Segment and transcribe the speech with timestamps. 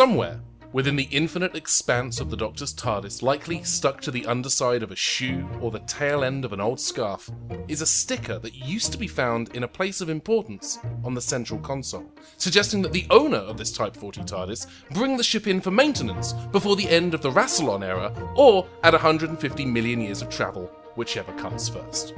[0.00, 0.40] Somewhere,
[0.72, 4.96] within the infinite expanse of the Doctor's TARDIS, likely stuck to the underside of a
[4.96, 7.28] shoe or the tail end of an old scarf,
[7.68, 11.20] is a sticker that used to be found in a place of importance on the
[11.20, 15.60] central console, suggesting that the owner of this Type 40 TARDIS bring the ship in
[15.60, 20.30] for maintenance before the end of the Rassilon era or at 150 million years of
[20.30, 22.14] travel, whichever comes first.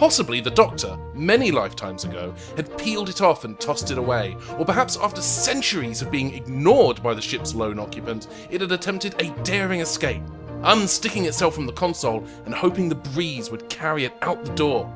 [0.00, 4.64] Possibly the Doctor, many lifetimes ago, had peeled it off and tossed it away, or
[4.64, 9.28] perhaps after centuries of being ignored by the ship's lone occupant, it had attempted a
[9.42, 10.22] daring escape,
[10.62, 14.90] unsticking itself from the console and hoping the breeze would carry it out the door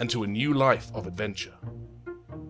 [0.00, 1.54] and to a new life of adventure.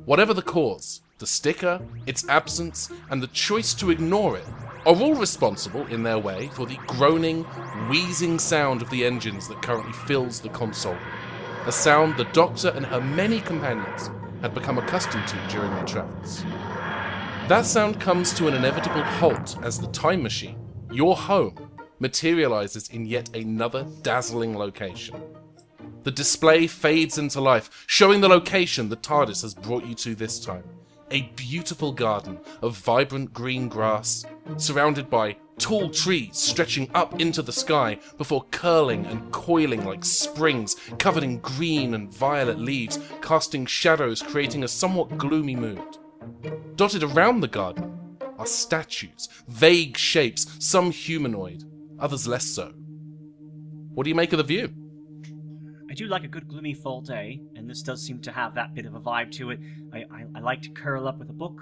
[0.06, 4.46] Whatever the cause, the sticker, its absence, and the choice to ignore it
[4.86, 7.42] are all responsible in their way for the groaning,
[7.90, 10.96] wheezing sound of the engines that currently fills the console
[11.66, 16.44] a sound the Doctor and her many companions had become accustomed to during their travels.
[17.48, 20.58] That sound comes to an inevitable halt as the time machine,
[20.92, 25.20] your home, materializes in yet another dazzling location.
[26.04, 30.38] The display fades into life, showing the location the TARDIS has brought you to this
[30.38, 30.62] time.
[31.12, 34.24] A beautiful garden of vibrant green grass,
[34.56, 40.74] surrounded by tall trees stretching up into the sky before curling and coiling like springs
[40.98, 45.98] covered in green and violet leaves, casting shadows, creating a somewhat gloomy mood.
[46.74, 51.62] Dotted around the garden are statues, vague shapes, some humanoid,
[52.00, 52.72] others less so.
[53.94, 54.74] What do you make of the view?
[55.96, 58.84] Do like a good gloomy fall day, and this does seem to have that bit
[58.84, 59.60] of a vibe to it.
[59.94, 61.58] I, I, I like to curl up with a book,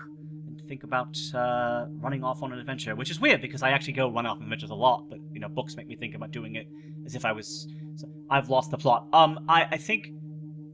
[0.48, 3.92] and think about uh, running off on an adventure, which is weird because I actually
[3.92, 6.32] go run off on adventures a lot, but you know, books make me think about
[6.32, 6.66] doing it
[7.06, 7.68] as if I was.
[7.94, 9.06] So I've lost the plot.
[9.12, 10.08] Um, I, I think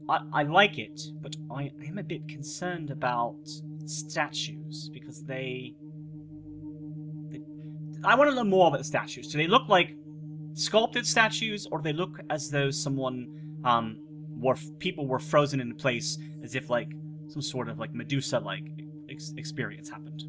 [0.09, 3.37] I, I like it, but I am a bit concerned about
[3.85, 5.75] statues because they.
[7.29, 7.41] they
[8.03, 9.27] I want to know more about the statues.
[9.27, 9.93] Do they look like
[10.53, 13.97] sculpted statues, or do they look as though someone um,
[14.37, 16.91] were people were frozen in place, as if like
[17.27, 18.65] some sort of like Medusa like
[19.09, 20.23] ex- experience happened.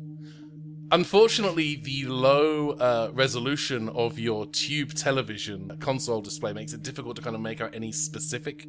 [0.91, 7.23] Unfortunately, the low uh, resolution of your tube television console display makes it difficult to
[7.23, 8.69] kind of make out any specific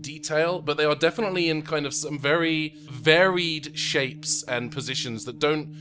[0.00, 5.40] detail, but they are definitely in kind of some very varied shapes and positions that
[5.40, 5.74] don't.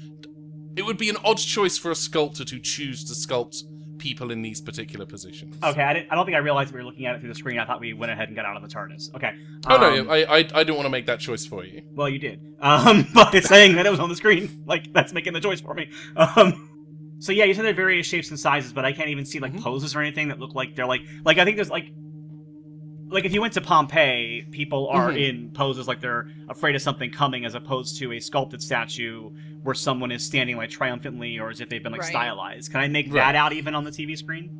[0.75, 3.61] It would be an odd choice for a sculptor to choose to sculpt
[4.03, 5.55] people in these particular positions.
[5.63, 7.57] Okay, I, I, don't think I realized we were looking at it through the screen.
[7.57, 9.15] I thought we went ahead and got out of the TARDIS.
[9.15, 9.33] Okay.
[9.67, 11.83] Oh um, no, I, I I didn't want to make that choice for you.
[11.93, 12.41] Well, you did.
[12.59, 15.73] Um, by saying that it was on the screen, like that's making the choice for
[15.73, 15.89] me.
[16.17, 16.69] Um.
[17.19, 19.53] So yeah, you said they're various shapes and sizes, but I can't even see like
[19.53, 19.63] mm-hmm.
[19.63, 21.85] poses or anything that look like they're like like I think there's like
[23.13, 25.17] like if you went to Pompeii, people are mm-hmm.
[25.17, 29.29] in poses like they're afraid of something coming, as opposed to a sculpted statue
[29.61, 32.09] where someone is standing like triumphantly or as if they've been like right.
[32.09, 32.71] stylized.
[32.71, 33.13] Can I make right.
[33.13, 34.59] that out even on the TV screen?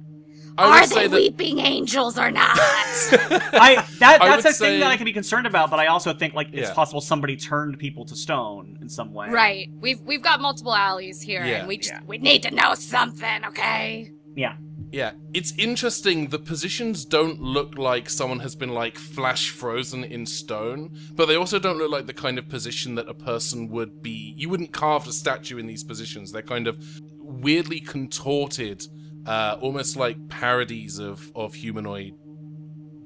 [0.55, 1.11] Are they that...
[1.11, 2.55] weeping angels or not?
[2.57, 4.65] I that that's I a say...
[4.65, 6.73] thing that I can be concerned about, but I also think like it's yeah.
[6.73, 9.29] possible somebody turned people to stone in some way.
[9.29, 9.69] Right.
[9.79, 11.59] We've we've got multiple alleys here, yeah.
[11.59, 12.01] and we just yeah.
[12.05, 14.11] we need to know something, okay?
[14.35, 14.55] Yeah.
[14.93, 16.27] Yeah, it's interesting.
[16.27, 21.35] The positions don't look like someone has been like flash frozen in stone, but they
[21.35, 24.35] also don't look like the kind of position that a person would be.
[24.37, 26.31] You wouldn't carve a statue in these positions.
[26.31, 26.77] They're kind of
[27.17, 28.83] weirdly contorted,
[29.25, 32.13] uh, almost like parodies of of humanoid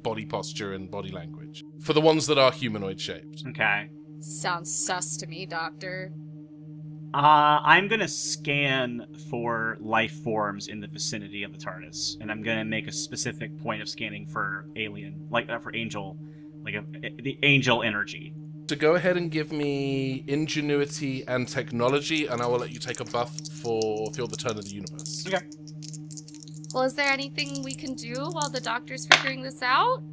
[0.04, 1.64] body posture and body language.
[1.80, 3.44] For the ones that are humanoid shaped.
[3.48, 3.90] Okay.
[4.20, 6.12] Sounds sus to me, Doctor.
[7.14, 12.44] Uh, I'm gonna scan for life forms in the vicinity of the TARDIS, and I'm
[12.44, 16.18] gonna make a specific point of scanning for alien, like uh, for angel,
[16.64, 16.84] like a,
[17.22, 18.34] the angel energy.
[18.68, 23.00] To go ahead and give me ingenuity and technology, and I will let you take
[23.00, 25.26] a buff for feel the turn of the universe.
[25.26, 25.46] Okay.
[26.74, 30.04] Well, is there anything we can do while the doctor's figuring this out?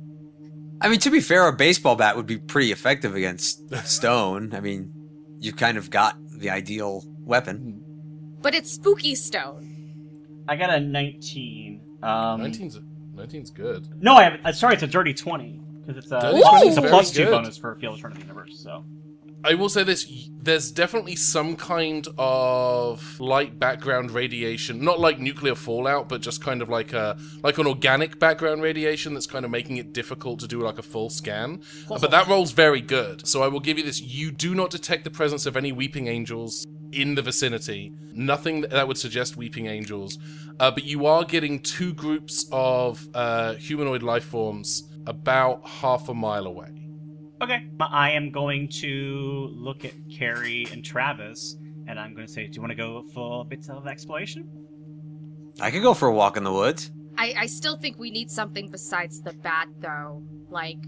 [0.80, 4.54] I mean, to be fair, a baseball bat would be pretty effective against stone.
[4.54, 4.92] I mean,
[5.40, 7.82] you kind of got the ideal weapon.
[8.42, 10.44] But it's spooky stone.
[10.46, 11.80] I got a 19.
[12.02, 12.78] Um, 19's,
[13.14, 13.88] 19's good.
[14.02, 14.40] No, I have.
[14.44, 17.74] Uh, sorry, it's a dirty 20 because it's a, it's a plus two bonus for
[17.76, 18.60] Feel the Turn of the Universe.
[18.62, 18.84] So
[19.44, 25.54] I will say this: there's definitely some kind of light background radiation, not like nuclear
[25.54, 29.50] fallout, but just kind of like a like an organic background radiation that's kind of
[29.50, 31.60] making it difficult to do like a full scan.
[31.88, 35.04] But that roll's very good, so I will give you this: you do not detect
[35.04, 37.92] the presence of any weeping angels in the vicinity.
[38.14, 40.18] Nothing that would suggest weeping angels,
[40.58, 46.14] uh, but you are getting two groups of uh, humanoid life forms about half a
[46.14, 46.83] mile away.
[47.42, 47.66] Okay.
[47.80, 52.56] I am going to look at Carrie and Travis and I'm going to say, do
[52.56, 54.48] you want to go for a bit of exploration?
[55.60, 56.90] I could go for a walk in the woods.
[57.16, 60.22] I, I still think we need something besides the bat, though.
[60.48, 60.78] Like,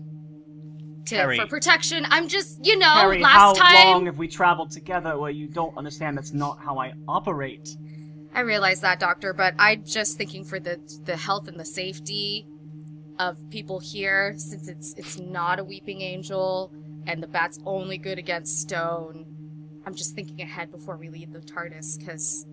[1.06, 1.38] to, Harry.
[1.38, 2.04] for protection.
[2.08, 3.88] I'm just, you know, Harry, last how time.
[3.88, 7.76] long have we traveled together where you don't understand that's not how I operate?
[8.34, 12.46] I realize that, Doctor, but I'm just thinking for the the health and the safety
[13.18, 16.72] of people here, since it's it's not a weeping angel
[17.06, 19.26] and the bat's only good against stone.
[19.86, 22.46] I'm just thinking ahead before we leave the TARDIS, because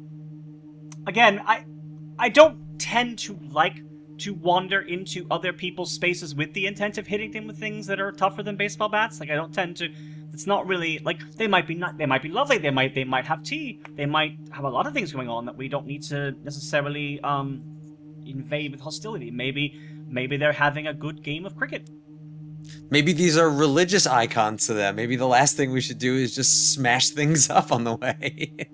[1.06, 1.66] Again, I
[2.18, 3.82] I don't tend to like
[4.20, 8.00] to wander into other people's spaces with the intent of hitting them with things that
[8.00, 9.20] are tougher than baseball bats.
[9.20, 9.90] Like I don't tend to.
[10.32, 11.98] It's not really like they might be not.
[11.98, 12.58] They might be lovely.
[12.58, 13.82] They might they might have tea.
[13.96, 17.20] They might have a lot of things going on that we don't need to necessarily
[17.22, 17.62] um
[18.26, 19.30] invade with hostility.
[19.30, 19.78] Maybe
[20.14, 21.90] maybe they're having a good game of cricket.
[22.90, 24.96] Maybe these are religious icons to them.
[24.96, 28.54] Maybe the last thing we should do is just smash things up on the way.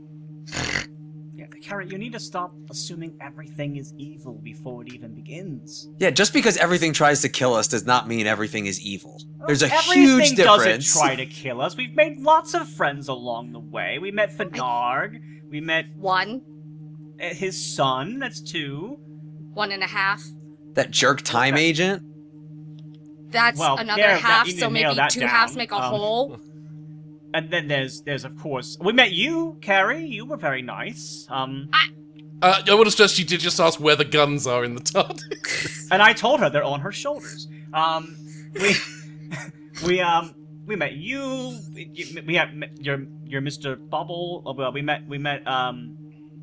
[1.35, 5.87] Yeah, Carrot, you need to stop assuming everything is evil before it even begins.
[5.99, 9.21] yeah, just because everything tries to kill us does not mean everything is evil.
[9.47, 10.49] There's a Everything huge difference.
[10.49, 11.77] Everything doesn't try to kill us.
[11.77, 13.99] We've made lots of friends along the way.
[13.99, 15.21] We met Fenarg.
[15.49, 16.41] We met one,
[17.21, 18.19] uh, his son.
[18.19, 18.97] That's two.
[19.53, 20.21] one and a half.
[20.75, 21.63] That jerk time Okay.
[21.65, 22.03] agent.
[23.31, 25.29] That's Well, another there, that- half, you need so to nail maybe two down.
[25.29, 26.39] halves make a Um, whole.
[27.31, 30.03] And then there's there's of course we met you, Carrie.
[30.03, 31.27] You were very nice.
[31.29, 31.69] Um,
[32.41, 34.81] Uh, I want to stress she did just ask where the guns are in the
[34.81, 35.87] TARDIS.
[35.91, 37.47] and I told her they're on her shoulders.
[37.71, 38.15] Um,
[38.59, 38.73] we
[39.85, 40.33] we um
[40.65, 41.59] we met you.
[41.75, 42.49] We we had
[42.79, 43.77] your your Mr.
[43.77, 44.41] Bubble.
[44.47, 45.97] oh, Well, we met we met um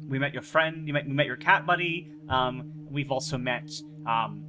[0.09, 0.87] we met your friend.
[0.87, 2.13] You met we met your cat buddy.
[2.29, 3.69] Um, we've also met
[4.07, 4.43] um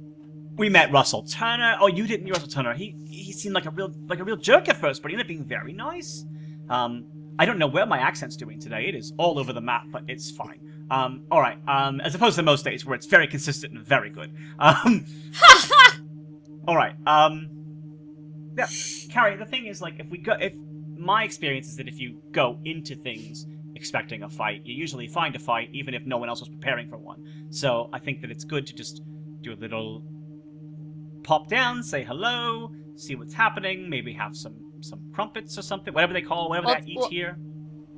[0.56, 1.76] we met Russell Turner.
[1.80, 2.74] Oh, you didn't meet Russell Turner.
[2.74, 5.26] He he seemed like a real like a real jerk at first, but he ended
[5.26, 6.24] up being very nice.
[6.68, 7.06] Um,
[7.38, 8.86] I don't know where my accent's doing today.
[8.88, 10.60] It is all over the map, but it's fine.
[10.90, 11.58] Um, all right.
[11.68, 14.34] Um, as opposed to most days where it's very consistent and very good.
[14.58, 15.06] Um,
[16.66, 16.94] all right.
[17.06, 17.48] Um,
[18.56, 18.66] yeah,
[19.10, 19.36] Carrie.
[19.36, 20.54] The thing is, like, if we go, if
[20.96, 23.46] my experience is that if you go into things
[23.76, 26.88] expecting a fight, you usually find a fight, even if no one else was preparing
[26.88, 27.22] for one.
[27.50, 29.02] So I think that it's good to just
[29.40, 30.02] do a little
[31.22, 36.12] pop down, say hello, see what's happening, maybe have some some crumpets or something, whatever
[36.12, 37.38] they call, whatever Well, they eat well- here.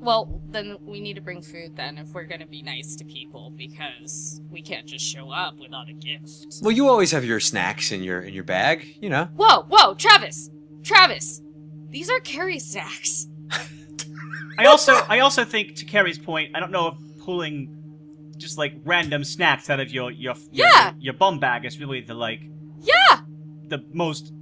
[0.02, 3.52] Well, then we need to bring food then if we're gonna be nice to people
[3.54, 6.60] because we can't just show up without a gift.
[6.62, 9.24] Well, you always have your snacks in your in your bag, you know.
[9.36, 10.48] Whoa, whoa, Travis!
[10.82, 11.42] Travis!
[11.90, 13.26] These are Carrie snacks.
[14.58, 17.79] I also I also think to Carrie's point, I don't know if pulling
[18.40, 20.92] just like random snacks out of your your your, Yeah.
[20.98, 22.40] your bum bag is really the like
[22.80, 23.20] Yeah!
[23.68, 24.32] the most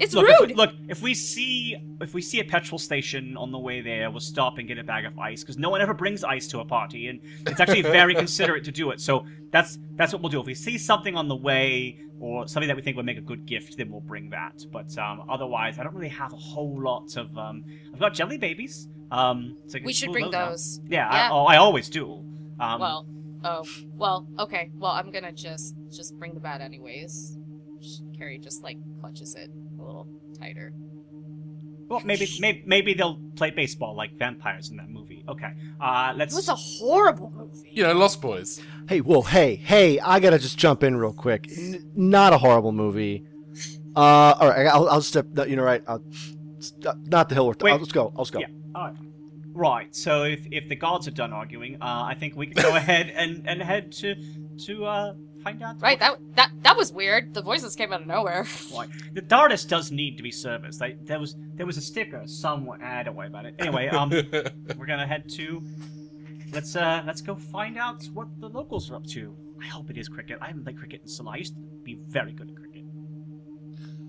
[0.00, 0.50] It's look, rude!
[0.50, 4.10] If, look, if we see if we see a petrol station on the way there,
[4.10, 6.58] we'll stop and get a bag of ice because no one ever brings ice to
[6.58, 9.00] a party, and it's actually very considerate to do it.
[9.00, 10.40] So that's that's what we'll do.
[10.40, 13.28] If we see something on the way or something that we think would make a
[13.32, 14.64] good gift, then we'll bring that.
[14.72, 17.38] But um, otherwise, I don't really have a whole lot of.
[17.38, 18.88] Um, I've got jelly babies.
[19.12, 20.32] Um, so we should bring out.
[20.50, 20.80] those.
[20.88, 21.28] Yeah, Yeah.
[21.28, 22.24] I, oh, I always do.
[22.60, 23.06] Um, well,
[23.44, 23.64] oh,
[23.94, 24.70] well, okay.
[24.74, 27.38] Well, I'm gonna just just bring the bat anyways.
[28.16, 30.08] Carrie just like clutches it a little
[30.38, 30.72] tighter.
[31.88, 35.24] well, maybe maybe maybe they'll play baseball like vampires in that movie.
[35.28, 36.32] Okay, uh, It let's.
[36.34, 37.70] It was a horrible movie.
[37.72, 38.60] Yeah, Lost Boys.
[38.88, 39.98] Hey, whoa, hey, hey!
[40.00, 41.46] I gotta just jump in real quick.
[41.56, 43.26] N- not a horrible movie.
[43.96, 45.26] Uh, all right, I'll, I'll step.
[45.46, 45.82] You know, right?
[45.86, 46.02] I'll,
[47.04, 47.46] not the hill.
[47.46, 47.72] We're Wait.
[47.72, 48.12] I'll, let's go.
[48.16, 48.40] Let's go.
[48.40, 48.46] Yeah.
[48.74, 48.94] Alright.
[48.94, 49.08] Right.
[49.90, 53.10] So if if the gods are done arguing, uh, I think we can go ahead
[53.14, 54.14] and, and head to
[54.66, 55.80] to uh, find out.
[55.80, 55.98] Right?
[55.98, 57.34] That that that was weird.
[57.34, 58.44] The voices came out of nowhere.
[58.70, 58.86] Why.
[59.12, 60.80] The TARDIS does need to be serviced.
[60.80, 62.78] Like, there was there was a sticker somewhere.
[62.82, 63.54] Ah, don't worry about it.
[63.58, 64.10] Anyway, um,
[64.76, 65.62] we're gonna head to.
[66.52, 69.36] Let's uh let's go find out what the locals are up to.
[69.62, 70.38] I hope it is cricket.
[70.40, 71.34] I haven't played cricket in so long.
[71.34, 72.84] I used to be very good at cricket.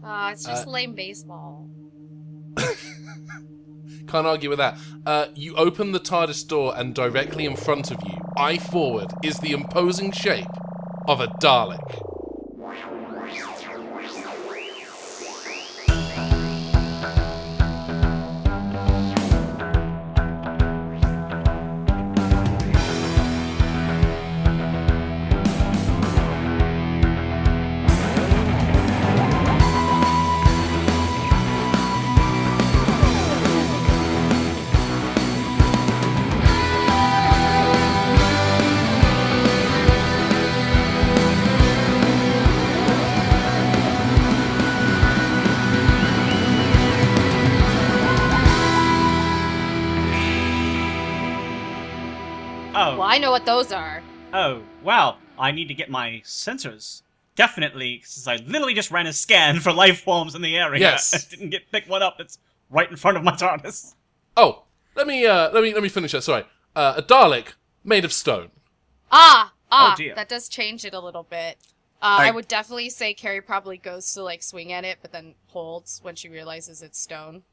[0.04, 1.70] Uh, it's just Uh, lame baseball.
[4.08, 4.78] Can't argue with that.
[5.06, 9.38] Uh, you open the TARDIS door, and directly in front of you, eye forward, is
[9.40, 10.48] the imposing shape
[11.08, 12.15] of a Dalek.
[53.16, 54.04] I know what those are.
[54.34, 55.16] Oh, wow.
[55.40, 57.02] I need to get my sensors.
[57.38, 60.82] Definitely, since I literally just ran a scan for life forms in the area.
[60.82, 61.14] Yes.
[61.14, 63.96] I didn't get pick one up that's right in front of my TARDIS.
[64.36, 64.64] Oh,
[64.96, 66.24] let me uh, let me let me finish that.
[66.24, 66.44] Sorry,
[66.76, 67.54] uh, a Dalek
[67.86, 68.50] made of stone.
[69.10, 70.14] Ah, ah, Oh, dear.
[70.16, 71.58] that does change it a little bit.
[72.02, 75.14] Uh, I, I- would definitely say Carrie probably goes to like swing at it, but
[75.14, 77.44] then holds when she realizes it's stone.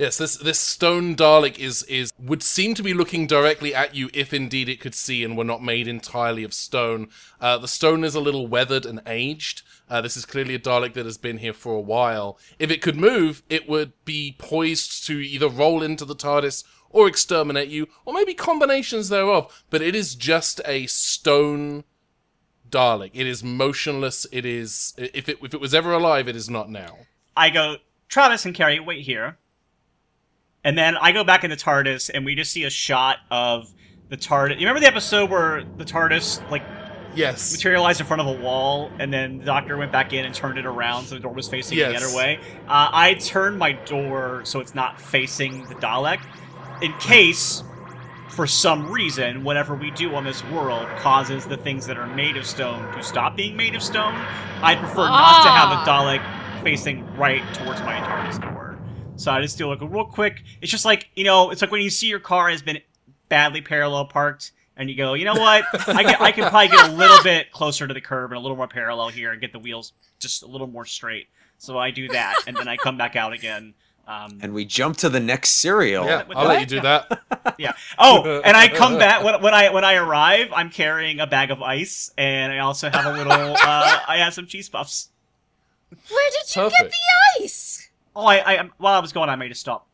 [0.00, 4.08] Yes, this this stone Dalek is is would seem to be looking directly at you
[4.14, 7.10] if indeed it could see and were not made entirely of stone.
[7.38, 9.60] Uh, the stone is a little weathered and aged.
[9.90, 12.38] Uh, this is clearly a Dalek that has been here for a while.
[12.58, 17.06] If it could move, it would be poised to either roll into the TARDIS or
[17.06, 19.64] exterminate you, or maybe combinations thereof.
[19.68, 21.84] But it is just a stone
[22.70, 23.10] Dalek.
[23.12, 24.26] It is motionless.
[24.32, 27.00] It is if it if it was ever alive, it is not now.
[27.36, 27.76] I go,
[28.08, 29.36] Travis and Carrie, wait here.
[30.64, 33.72] And then I go back into TARDIS, and we just see a shot of
[34.10, 34.54] the TARDIS.
[34.60, 36.62] You remember the episode where the TARDIS, like,
[37.14, 37.52] Yes.
[37.52, 40.58] materialized in front of a wall, and then the doctor went back in and turned
[40.58, 42.38] it around so the door was facing the other way.
[42.68, 46.20] Uh, I turned my door so it's not facing the Dalek,
[46.82, 47.64] in case,
[48.28, 52.36] for some reason, whatever we do on this world causes the things that are made
[52.36, 54.14] of stone to stop being made of stone.
[54.62, 58.59] I prefer not to have a Dalek facing right towards my TARDIS door.
[59.20, 60.42] So I just do like a real quick.
[60.62, 62.78] It's just like you know, it's like when you see your car has been
[63.28, 65.64] badly parallel parked, and you go, you know what?
[65.88, 68.40] I can, I can probably get a little bit closer to the curb and a
[68.40, 71.28] little more parallel here, and get the wheels just a little more straight.
[71.58, 73.74] So I do that, and then I come back out again.
[74.08, 76.06] Um, And we jump to the next serial.
[76.06, 77.20] Yeah, I'll the- let you do that.
[77.58, 77.74] yeah.
[77.98, 80.48] Oh, and I come back when, when I when I arrive.
[80.54, 83.32] I'm carrying a bag of ice, and I also have a little.
[83.32, 85.10] Uh, I have some cheese puffs.
[85.90, 87.89] Where did you get the ice?
[88.14, 89.86] Oh, I, I while I was going, I made a stop.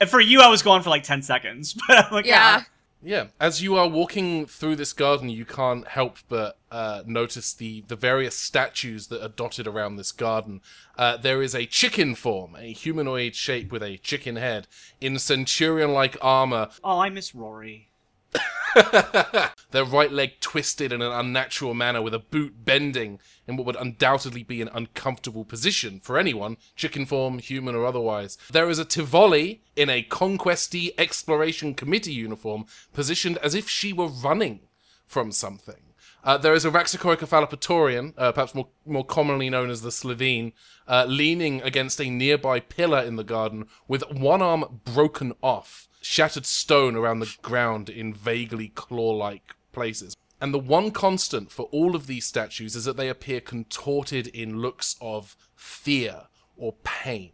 [0.00, 1.74] And for you, I was going for like ten seconds.
[1.88, 2.62] But I'm like, Yeah.
[3.06, 7.84] Yeah, as you are walking through this garden, you can't help but uh, notice the,
[7.86, 10.62] the various statues that are dotted around this garden.
[10.96, 14.68] Uh, there is a chicken form, a humanoid shape with a chicken head,
[15.02, 17.90] in centurion like armor, Oh, I miss Rory.
[19.70, 23.76] their right leg twisted in an unnatural manner with a boot bending in what would
[23.76, 28.36] undoubtedly be an uncomfortable position for anyone, chicken form, human or otherwise.
[28.50, 34.08] There is a Tivoli in a Conquesty Exploration Committee uniform, positioned as if she were
[34.08, 34.60] running
[35.06, 35.94] from something.
[36.24, 40.52] Uh, there is a Raxacoricofallapatorian, uh, perhaps more, more commonly known as the Slitheen,
[40.88, 46.44] uh, leaning against a nearby pillar in the garden with one arm broken off, shattered
[46.46, 50.14] stone around the ground in vaguely claw like places.
[50.40, 54.58] And the one constant for all of these statues is that they appear contorted in
[54.58, 56.24] looks of fear
[56.56, 57.30] or pain.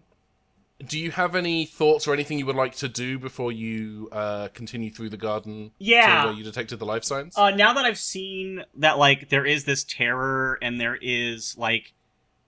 [0.87, 4.49] Do you have any thoughts or anything you would like to do before you uh,
[4.55, 6.23] continue through the garden Yeah.
[6.23, 7.37] to where you detected the life signs?
[7.37, 11.93] Uh, now that I've seen that, like, there is this terror and there is like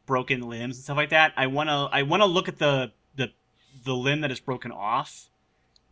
[0.07, 3.33] broken limbs and stuff like that, I wanna I wanna look at the the
[3.85, 5.29] the limb that is broken off,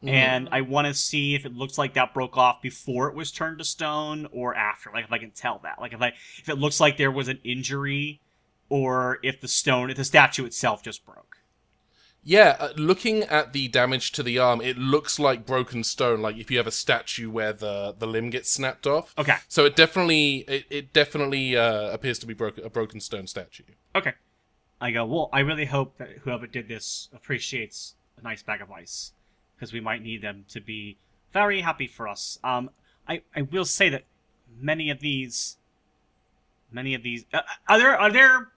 [0.03, 0.09] Mhm.
[0.09, 3.31] and I want to see if it looks like that broke off before it was
[3.31, 4.91] turned to stone or after.
[4.93, 5.79] Like if I can tell that.
[5.81, 8.21] Like if I if it looks like there was an injury,
[8.69, 11.39] or if the stone if the statue itself just broke.
[12.23, 16.21] Yeah, uh, looking at the damage to the arm, it looks like broken stone.
[16.21, 19.15] Like if you have a statue where the the limb gets snapped off.
[19.19, 19.37] Okay.
[19.49, 23.65] So it definitely it, it definitely uh, appears to be broken, a broken stone statue.
[23.95, 24.15] Okay.
[24.83, 28.71] I go, well, I really hope that whoever did this appreciates a nice bag of
[28.71, 29.13] ice.
[29.61, 30.97] Because we might need them to be
[31.35, 32.39] very happy for us.
[32.43, 32.71] Um,
[33.07, 34.05] I, I will say that
[34.59, 35.59] many of these.
[36.73, 37.27] Many of these.
[37.31, 38.49] Uh, are there are there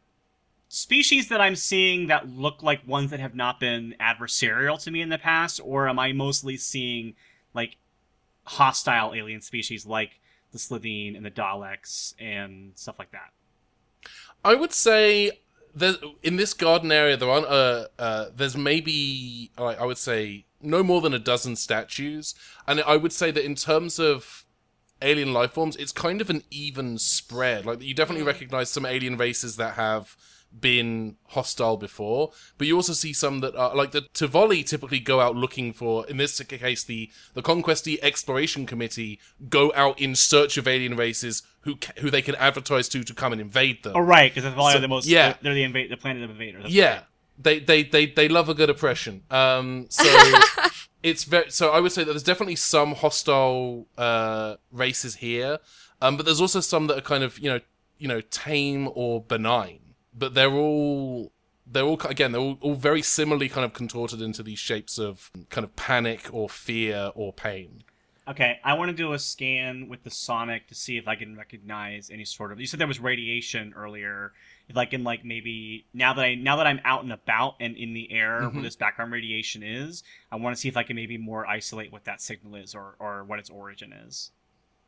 [0.69, 5.01] species that I'm seeing that look like ones that have not been adversarial to me
[5.01, 5.60] in the past?
[5.63, 7.15] Or am I mostly seeing,
[7.53, 7.75] like,
[8.45, 10.19] hostile alien species like
[10.51, 13.31] the Slitheen and the Daleks and stuff like that?
[14.45, 15.31] I would say
[16.22, 21.01] in this garden area there aren't uh, uh there's maybe I would say no more
[21.01, 22.36] than a dozen statues,
[22.67, 24.46] and I would say that in terms of
[25.01, 27.65] alien life forms, it's kind of an even spread.
[27.65, 28.27] Like you definitely hmm.
[28.27, 30.15] recognize some alien races that have
[30.58, 35.20] been hostile before, but you also see some that are like the Tivoli typically go
[35.20, 36.05] out looking for.
[36.08, 41.43] In this case, the the Conquesty Exploration Committee go out in search of alien races
[41.62, 43.93] who ca- who they can advertise to to come and invade them.
[43.96, 45.08] Oh, right, because they're So- the most.
[45.08, 45.36] yeah.
[45.41, 46.63] they're the invade, the planet of invaders.
[46.63, 47.01] That's Yeah,
[47.38, 49.24] they, they they they love a good oppression.
[49.30, 50.04] Um, so
[51.04, 55.60] it's very so I would say that there's definitely some hostile uh races here,
[56.02, 57.60] um, but there's also some that are kind of you know
[57.98, 59.80] you know tame or benign,
[60.18, 61.32] but they're all.
[61.66, 62.34] They're all again.
[62.34, 66.28] They're all, all very similarly kind of contorted into these shapes of kind of panic
[66.32, 67.84] or fear or pain.
[68.28, 71.36] Okay, I want to do a scan with the sonic to see if I can
[71.36, 72.60] recognize any sort of.
[72.60, 74.32] You said there was radiation earlier.
[74.70, 77.75] If I can, like, maybe now that I now that I'm out and about and
[77.75, 78.53] in the air Mhm.
[78.53, 81.91] where this background radiation is, I want to see if I can maybe more isolate
[81.91, 84.32] what that signal is or or what its origin is.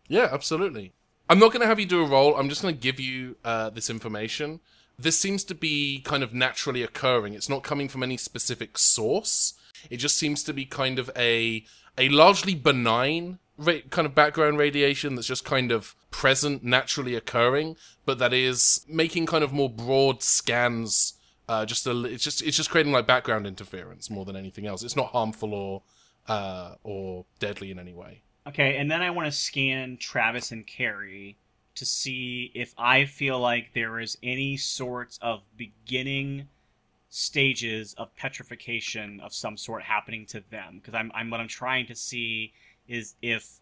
[0.07, 0.93] Yeah, absolutely.
[1.29, 2.35] I'm not going to have you do a roll.
[2.37, 4.59] I'm just going to give you uh, this information.
[4.97, 7.33] This seems to be kind of naturally occurring.
[7.33, 9.55] It's not coming from any specific source.
[9.89, 11.65] It just seems to be kind of a
[11.97, 17.75] a largely benign ra- kind of background radiation that's just kind of present, naturally occurring,
[18.05, 21.13] but that is making kind of more broad scans.
[21.47, 24.83] Uh, just a, it's just it's just creating like background interference more than anything else.
[24.83, 25.83] It's not harmful or
[26.27, 28.21] uh, or deadly in any way.
[28.47, 31.37] Okay, and then I want to scan Travis and Carrie
[31.75, 36.47] to see if I feel like there is any sorts of beginning
[37.09, 40.79] stages of petrification of some sort happening to them.
[40.79, 42.53] Because I'm, I'm what I'm trying to see
[42.87, 43.59] is if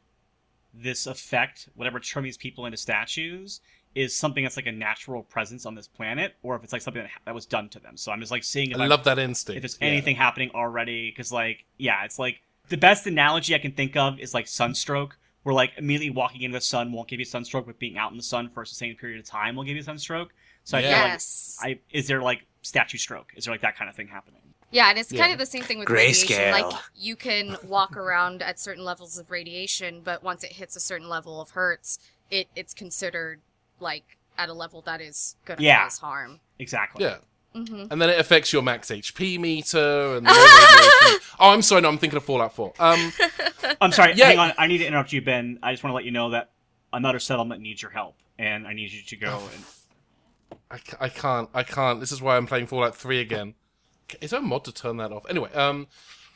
[0.73, 3.61] this effect, whatever turning these people into statues,
[3.95, 7.03] is something that's like a natural presence on this planet, or if it's like something
[7.03, 7.95] that, that was done to them.
[7.95, 9.57] So I'm just like seeing if I I'm- love that instinct.
[9.57, 9.87] if there's Yeah.
[9.87, 14.19] anything happening already because like yeah it's like the best analogy i can think of
[14.19, 17.77] is like sunstroke where like immediately walking into the sun won't give you sunstroke but
[17.77, 20.33] being out in the sun for a sustained period of time will give you sunstroke
[20.63, 20.93] so i Yeah.
[20.95, 21.21] feel like
[21.61, 24.41] i is there like statue stroke is there like that kind of thing happening
[24.73, 25.21] Yeah, and it's Yeah.
[25.21, 26.51] kind of the same thing with radiation.
[26.51, 30.79] Like you can walk around at certain levels of radiation, but once it hits a
[30.79, 31.99] certain level of hertz,
[32.31, 33.39] it it's considered
[33.79, 35.83] like at a level that is going to Yeah.
[35.83, 36.39] cause harm.
[36.57, 37.17] exactly Yeah.
[37.53, 40.31] hmm And then it affects your max HP meter and the.
[41.39, 42.73] Oh, I'm sorry, no, I'm thinking of Fallout 4.
[42.79, 43.13] Um,
[43.81, 44.27] i'm sorry Yeah.
[44.27, 46.29] hang on i need to interrupt you ben i just want to let you know
[46.31, 46.49] that
[46.91, 49.63] another settlement needs your help and i need you to go and
[50.71, 51.99] I, I can't, I can't.
[51.99, 53.53] This is why I'm playing Fallout 3 again.
[54.21, 55.25] Is there a mod to turn that off?
[55.29, 55.87] Anyway, um,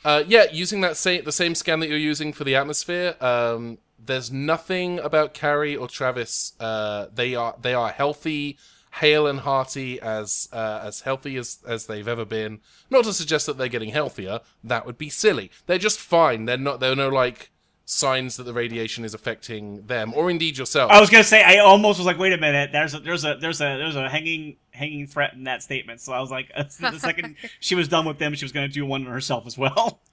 [0.04, 3.16] uh, yeah, using that same the same scan that you're using for the atmosphere.
[3.20, 6.52] Um, there's nothing about Carrie or Travis.
[6.60, 8.58] Uh, they are they are healthy,
[8.92, 12.60] hale and hearty, as uh, as healthy as as they've ever been.
[12.90, 14.40] Not to suggest that they're getting healthier.
[14.62, 15.50] That would be silly.
[15.66, 16.44] They're just fine.
[16.44, 16.80] They're not.
[16.80, 17.50] There are no like
[17.90, 20.90] signs that the radiation is affecting them or indeed yourself.
[20.92, 23.36] I was gonna say I almost was like, wait a minute, there's a there's a
[23.40, 26.02] there's a there's a hanging hanging threat in that statement.
[26.02, 28.84] So I was like, the second she was done with them, she was gonna do
[28.84, 30.00] one herself as well.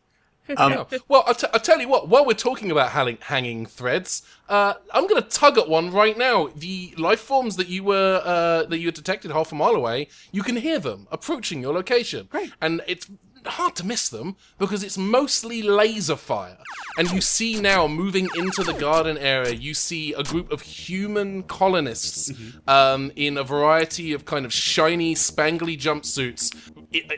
[0.57, 0.99] Um, Yeah.
[1.07, 4.75] Well, I'll, t- I'll tell you what, while we're talking about hang- hanging threads, uh,
[4.93, 6.49] I'm going to tug at one right now.
[6.55, 10.07] The life forms that you were uh, that you had detected half a mile away,
[10.31, 12.27] you can hear them approaching your location.
[12.29, 12.51] Great.
[12.61, 13.09] And it's
[13.47, 16.57] hard to miss them because it's mostly laser fire.
[16.97, 21.43] And you see now moving into the garden area, you see a group of human
[21.43, 22.31] colonists
[22.67, 26.53] um, in a variety of kind of shiny, spangly jumpsuits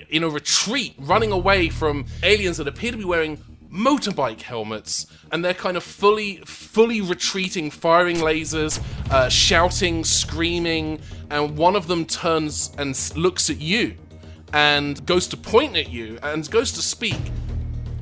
[0.10, 3.38] in a retreat, running away from aliens that appear to be wearing
[3.72, 5.06] motorbike helmets.
[5.32, 11.02] And they're kind of fully fully retreating firing lasers uh, shouting screaming.
[11.30, 13.98] And one of them turns and looks at you
[14.54, 17.20] and goes to point at you and goes to speak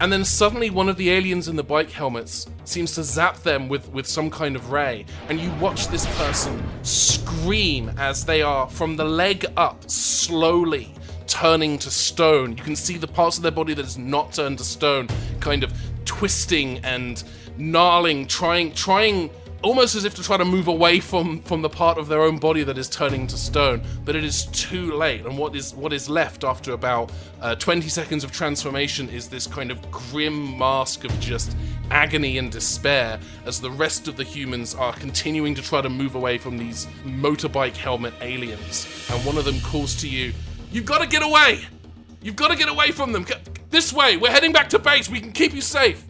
[0.01, 3.69] and then suddenly one of the aliens in the bike helmets seems to zap them
[3.69, 5.05] with, with some kind of ray.
[5.29, 10.93] And you watch this person scream as they are from the leg up slowly
[11.27, 12.57] turning to stone.
[12.57, 15.07] You can see the parts of their body that is not turned to stone
[15.39, 17.23] kind of twisting and
[17.57, 19.29] gnarling, trying trying
[19.65, 22.37] almost as if to try to move away from from the part of their own
[22.37, 25.25] body that is turning to stone but it is too late.
[25.25, 29.47] And what is what is left after about uh, 20 seconds of transformation is this
[29.47, 31.57] kind of grim mask of just
[31.89, 36.15] agony and despair as the rest of the humans are continuing to try to move
[36.15, 38.87] away from these motorbike helmet aliens.
[39.11, 40.33] And one of them calls to you
[40.71, 41.61] you've got to get away!
[42.21, 43.25] You've got to get away from them!
[43.69, 44.17] This way!
[44.17, 45.09] We're heading back to base!
[45.09, 46.03] We can keep you safe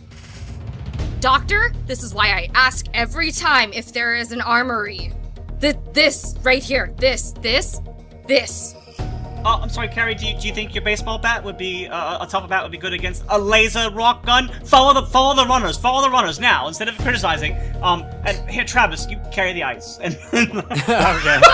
[1.19, 5.12] Doctor, this is why I ask every time if there is an armory.
[5.62, 6.93] Th- this right here.
[6.97, 7.82] This, this,
[8.28, 8.75] this.
[9.47, 10.15] Oh, I'm sorry, Carrie.
[10.15, 12.71] Do you, do you think your baseball bat would be uh, a tough bat would
[12.71, 14.49] be good against a laser rock gun?
[14.65, 15.77] Follow the follow the runners.
[15.77, 17.55] Follow the runners now instead of criticizing.
[17.84, 19.99] Um, and here, Travis, you carry the ice.
[19.99, 21.41] And okay.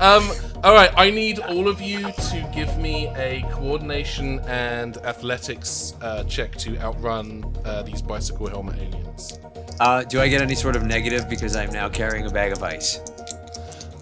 [0.00, 0.30] Um,
[0.64, 6.24] all right, I need all of you to give me a coordination and athletics uh,
[6.24, 9.38] check to outrun uh, these bicycle helmet aliens.
[9.80, 12.62] Uh, do I get any sort of negative because I'm now carrying a bag of
[12.62, 13.00] ice?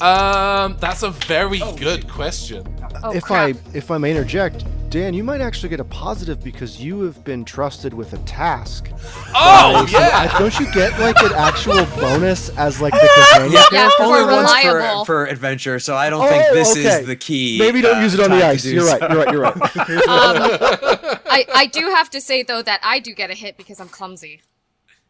[0.02, 2.64] Um, that's a very good question.
[3.04, 3.56] Oh, if crap.
[3.56, 7.22] I if I may interject, Dan, you might actually get a positive because you have
[7.24, 8.88] been trusted with a task.
[9.34, 13.52] Oh So yeah, I- don't you get like an actual bonus as like the companion?
[13.52, 13.96] Yeah, character?
[13.98, 15.04] for only once reliable.
[15.04, 17.00] for, for adventure, so I don't think Oh, this okay.
[17.00, 17.58] is the key.
[17.58, 18.64] Maybe don't uh, use it on the ice.
[18.64, 19.00] You're right.
[19.00, 19.32] You're right.
[19.32, 19.56] You're right.
[20.12, 23.80] Um, I, I do have to say though that I do get a hit because
[23.80, 24.42] I'm clumsy.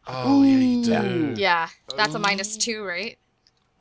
[0.07, 1.35] Oh yeah, you do.
[1.41, 3.17] Yeah, that's a minus two, right?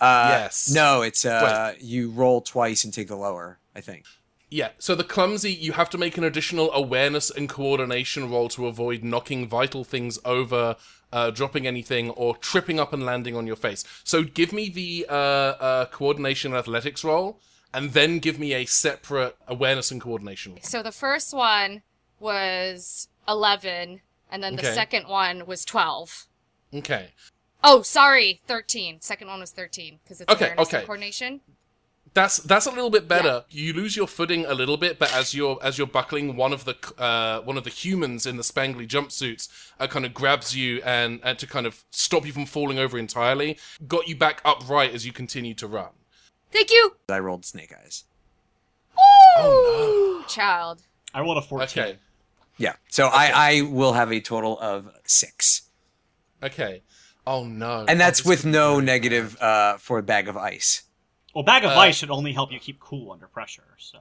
[0.02, 0.70] Uh, Yes.
[0.74, 3.60] No, it's uh, you roll twice and take the lower.
[3.76, 4.04] I think.
[4.50, 8.68] Yeah, so the clumsy, you have to make an additional awareness and coordination roll to
[8.68, 10.76] avoid knocking vital things over,
[11.14, 13.86] uh, dropping anything, or tripping up and landing on your face.
[14.04, 17.40] So give me the uh, uh, coordination and athletics roll,
[17.74, 20.62] and then give me a separate awareness and coordination roll.
[20.64, 21.84] So the first one
[22.20, 24.74] was 11, and then the Okay.
[24.76, 26.28] second one was 12.
[26.74, 27.12] Okay.
[27.64, 29.02] Oh, sorry, 13.
[29.02, 30.78] Second one was 13 because it's Okay, awareness okay.
[30.78, 31.42] and coordination.
[32.14, 33.46] That's that's a little bit better.
[33.50, 33.62] Yeah.
[33.68, 36.66] You lose your footing a little bit, but as you're as you're buckling, one of
[36.66, 39.48] the uh, one of the humans in the spangly jumpsuits
[39.80, 42.98] uh, kind of grabs you and, and to kind of stop you from falling over
[43.00, 45.92] entirely, got you back upright as you continue to run.
[46.52, 46.98] Thank you.
[47.08, 48.04] I rolled snake eyes.
[49.38, 50.82] Oh, Child.
[51.14, 51.82] I rolled a 14.
[51.84, 51.98] Okay,
[52.58, 52.74] Yeah.
[52.90, 55.62] So I I will have a total of six,
[56.44, 56.82] okay.
[57.28, 57.86] Oh no!
[57.88, 60.84] and that's with no very negative uh, for a bag of ice.
[61.36, 63.76] Well, bag of Uh, ice should only help you keep cool under pressure.
[63.78, 64.00] So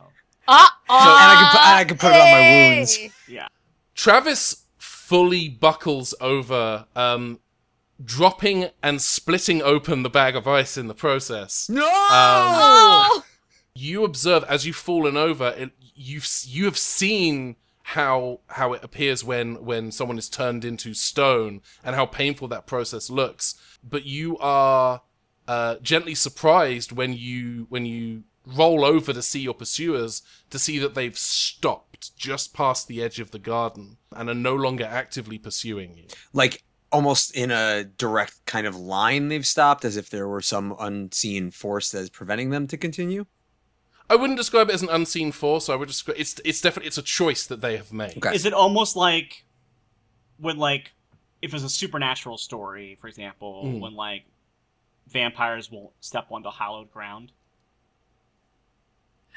[0.49, 2.99] Ah, and I can put- and I can put it on my wounds.
[3.29, 3.49] yeah,
[3.95, 7.41] Travis fully buckles over, um,
[8.03, 11.69] dropping and splitting open the bag of ice in the process.
[11.69, 11.87] No.
[11.89, 13.25] Oh,
[13.75, 17.57] you observe as you've fallen over it, you've you have seen
[17.91, 22.65] how how it appears when when someone is turned into stone and how painful that
[22.65, 23.57] process looks.
[23.83, 25.03] But you are
[25.49, 30.79] uh, gently surprised when you when you roll over to see your pursuers to see
[30.79, 35.37] that they've stopped just past the edge of the garden and are no longer actively
[35.37, 36.05] pursuing you.
[36.33, 40.77] Like almost in a direct kind of line they've stopped as if there were some
[40.79, 43.27] unseen force that is preventing them to continue
[44.11, 45.69] I wouldn't describe it as an unseen force.
[45.69, 48.17] I would describe it's it's definitely it's a choice that they have made.
[48.19, 48.35] Okay.
[48.35, 49.45] is it almost like
[50.39, 50.91] when like
[51.41, 53.81] if it's a supernatural story, for example, Mm.
[53.81, 54.25] when like
[55.07, 57.31] vampires won't step onto hallowed ground?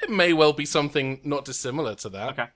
[0.02, 2.30] It may well be something not dissimilar to that.
[2.32, 2.48] Okay.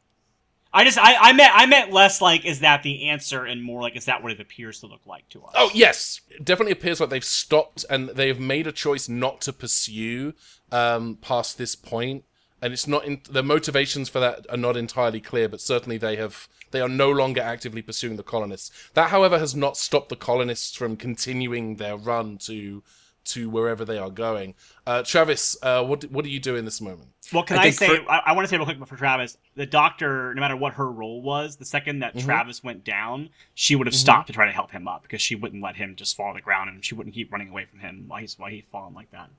[0.73, 3.81] I just I, I meant I meant less like is that the answer and more
[3.81, 5.55] like is that what it appears to look like to us?
[5.57, 9.41] Oh yes, it definitely appears like they've stopped and they have made a choice not
[9.43, 10.35] to pursue
[10.71, 12.25] um, past this point,
[12.61, 16.17] and it's not in, the motivations for that are not entirely clear, but certainly they
[16.17, 18.71] have they are no longer actively pursuing the colonists.
[18.95, 22.83] That, however, has not stopped the colonists from continuing their run to
[23.29, 24.55] to wherever they are going.
[24.87, 27.09] Uh, Travis, uh, what what do you do in this moment?
[27.33, 27.97] Well, can I I, say?
[27.99, 29.37] for- I, I want to say real quick for Travis.
[29.55, 32.25] The doctor, no matter what her role was, the second that Mhm.
[32.25, 33.99] Travis went down, she would have Mhm.
[33.99, 36.39] stopped to try to help him up because she wouldn't let him just fall to
[36.39, 38.95] the ground, and she wouldn't keep running away from him while he's while he's falling
[38.95, 39.31] like that.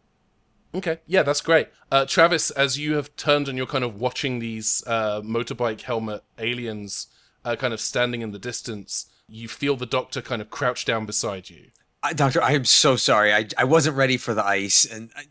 [0.75, 1.69] Okay, yeah, that's great.
[1.91, 6.23] Uh, Travis, as you have turned and you're kind of watching these uh, motorbike helmet
[6.37, 7.07] aliens
[7.43, 11.05] uh, kind of standing in the distance, you feel the doctor kind of crouch down
[11.07, 11.71] beside you.
[12.01, 15.23] I, doctor i am so sorry i, I wasn't ready for the ice and I,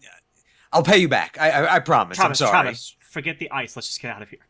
[0.73, 3.75] i'll pay you back i i, I promise Travis, i'm sorry Travis, forget the ice.
[3.75, 4.47] Let's just get out of here.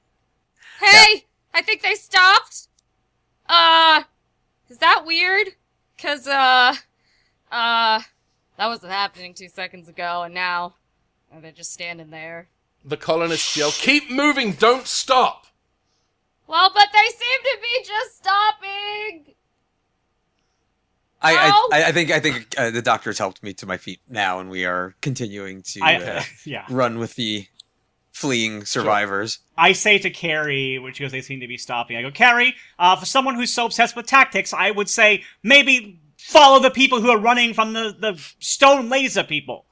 [0.81, 2.69] hey, I think they stopped.
[3.49, 4.03] Uh,
[4.69, 5.49] is that weird?
[5.97, 6.75] Cause uh,
[7.51, 8.01] uh,
[8.57, 10.75] that wasn't happening two seconds ago, and now
[11.41, 12.49] they're just standing there.
[12.85, 15.47] The colonists yell, Keep moving, don't stop!
[16.47, 19.35] Well, but they seem to be just stopping.
[21.21, 21.69] I!
[21.73, 24.39] I, I think I think uh, the doctor has helped me to my feet now,
[24.39, 26.65] and we are continuing to I uh, yeah.
[26.69, 27.47] run with the
[28.13, 29.39] fleeing survivors.
[29.57, 31.97] I say to Carrie, when she goes, they seem to be stopping.
[31.97, 36.01] I go, Carrie, uh, for someone who's so obsessed with tactics, I would say maybe
[36.19, 39.67] follow the people who are running from the, the stone laser people.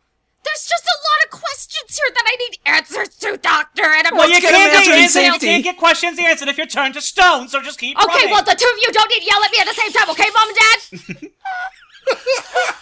[0.57, 4.17] There's just a lot of questions here that I need answers to, Doctor, and I'm
[4.17, 6.57] Well, not you get can't, answered get in answers, you can't get questions answered if
[6.57, 8.31] you're turned to stone, so just keep Okay, running.
[8.31, 10.09] well, the two of you don't need to yell at me at the same time,
[10.09, 10.57] okay, Mom and
[11.21, 11.31] Dad?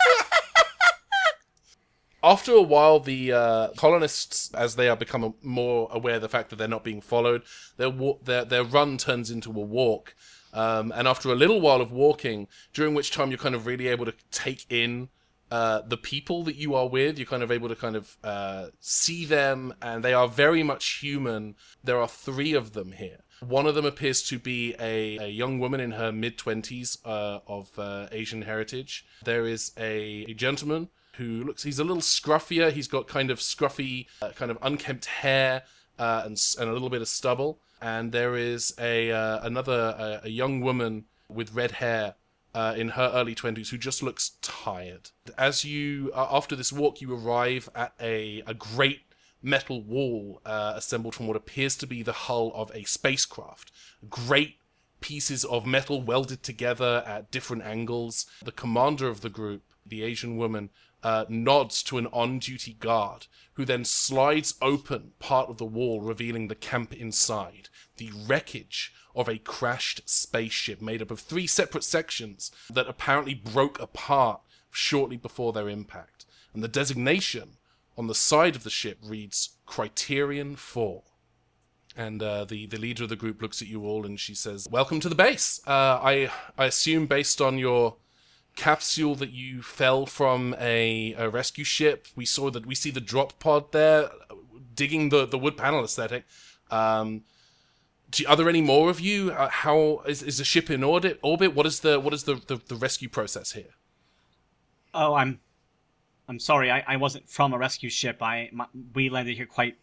[2.23, 6.51] After a while, the uh, colonists, as they are become more aware of the fact
[6.51, 7.43] that they're not being followed,
[7.77, 10.15] their wa- their their run turns into a walk.
[10.53, 13.89] Um, and after a little while of walking, during which time you're kind of really
[13.89, 15.09] able to take in
[15.51, 18.67] uh, the people that you are with, you're kind of able to kind of uh,
[18.81, 21.55] see them, and they are very much human.
[21.83, 23.19] There are three of them here.
[23.41, 27.41] One of them appears to be a, a young woman in her mid 20s uh,
[27.47, 29.05] of uh, Asian heritage.
[29.25, 32.73] There is a, a gentleman who looks, he's a little scruffier.
[32.73, 35.65] He's got kind of scruffy, uh, kind of unkempt hair
[35.99, 37.61] uh, and, and a little bit of stubble.
[37.83, 39.11] And there is a
[39.43, 42.15] another a young woman with red hair
[42.55, 45.11] uh, in her early 20s who just looks tired.
[45.37, 49.03] As you, uh, after this walk, you arrive at a, a great
[49.43, 53.71] metal wall uh, assembled from what appears to be the hull of a spacecraft.
[54.09, 54.57] Great
[55.01, 58.27] pieces of metal welded together at different angles.
[58.43, 60.71] The commander of the group, the Asian woman,
[61.03, 66.01] uh, nods to an on duty guard, who then slides open part of the wall,
[66.01, 67.69] revealing the camp inside.
[67.99, 73.81] The wreckage of a crashed spaceship made up of three separate sections that apparently broke
[73.81, 76.27] apart shortly before their impact.
[76.53, 77.57] And the designation
[77.97, 81.03] on the side of the ship reads Criterion 4.
[81.97, 84.67] And uh, the, the leader of the group looks at you all and she says,
[84.69, 85.61] Welcome to the base.
[85.65, 87.97] Uh, I, I assume, based on your
[88.57, 92.07] capsule that you fell from a, a rescue ship.
[92.17, 94.11] We saw that we see the drop pod there,
[94.75, 96.25] digging the, the wood panel aesthetic.
[96.71, 97.23] Um,
[98.15, 99.31] do, are there any more of you?
[99.33, 101.19] Uh, how is, is the ship in orbit?
[101.23, 101.55] Orbit?
[101.55, 103.75] What is the what is the, the, the rescue process here?
[104.93, 105.41] Oh, I'm,
[106.29, 106.71] I'm sorry.
[106.71, 108.23] I, I wasn't from a rescue ship.
[108.23, 109.77] I my, we landed here quite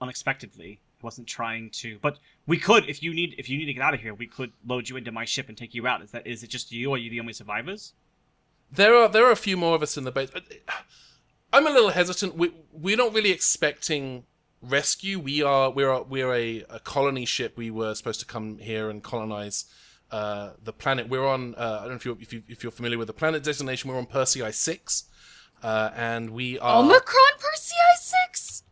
[0.00, 0.80] unexpectedly.
[1.02, 3.82] I wasn't trying to, but we could if you need if you need to get
[3.82, 4.14] out of here.
[4.14, 6.02] We could load you into my ship and take you out.
[6.02, 6.90] Is that is it just you?
[6.90, 7.94] Or are you the only survivors?
[8.70, 10.30] There are there are a few more of us in the base.
[11.52, 12.36] I'm a little hesitant.
[12.36, 14.24] We we're not really expecting
[14.68, 15.18] rescue.
[15.18, 17.56] We are we're we're a, a colony ship.
[17.56, 19.64] We were supposed to come here and colonize
[20.10, 21.08] uh, the planet.
[21.08, 21.54] We're on.
[21.54, 23.90] Uh, I don't know if you're if, you, if you're familiar with the planet designation.
[23.90, 25.04] We're on Persei six,
[25.62, 28.62] uh, and we are Omicron Persei six.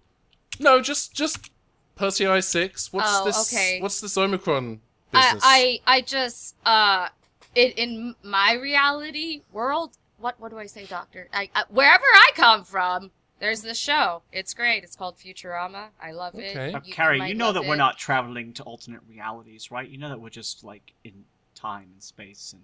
[0.58, 1.50] No, just just
[1.98, 2.92] Persei six.
[2.92, 3.52] What's Oh, this?
[3.52, 3.80] okay.
[3.80, 4.80] What's this Omicron
[5.12, 5.42] I, business?
[5.44, 7.08] I I just uh,
[7.54, 9.96] it in my reality world.
[10.18, 11.28] What what do I say, Doctor?
[11.32, 13.10] I, I wherever I come from,
[13.42, 14.22] there's the show.
[14.30, 14.84] It's great.
[14.84, 15.88] It's called Futurama.
[16.00, 16.56] I love it.
[16.56, 16.72] Okay.
[16.72, 17.78] Uh, You- Carrie, might you know love that we're it.
[17.78, 19.88] not traveling to alternate realities, right?
[19.88, 21.24] You know that we're just like in
[21.56, 22.62] time and space and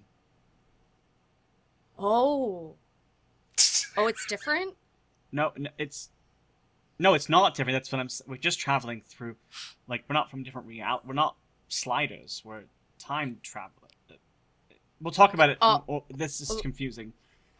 [1.99, 2.77] Oh.
[3.97, 4.77] Oh, it's different.
[5.33, 6.11] no, n it's
[7.01, 7.75] no, it's not different.
[7.75, 8.09] That's what I'm.
[8.29, 9.35] We're just traveling through,
[9.89, 11.01] like we're not from different real.
[11.05, 11.35] We're not
[11.69, 12.43] sliders.
[12.45, 12.63] We're
[12.99, 13.89] time traveler.
[15.01, 15.59] We'll talk about it.
[15.61, 16.61] Oh, this is Oh.
[16.61, 17.13] confusing.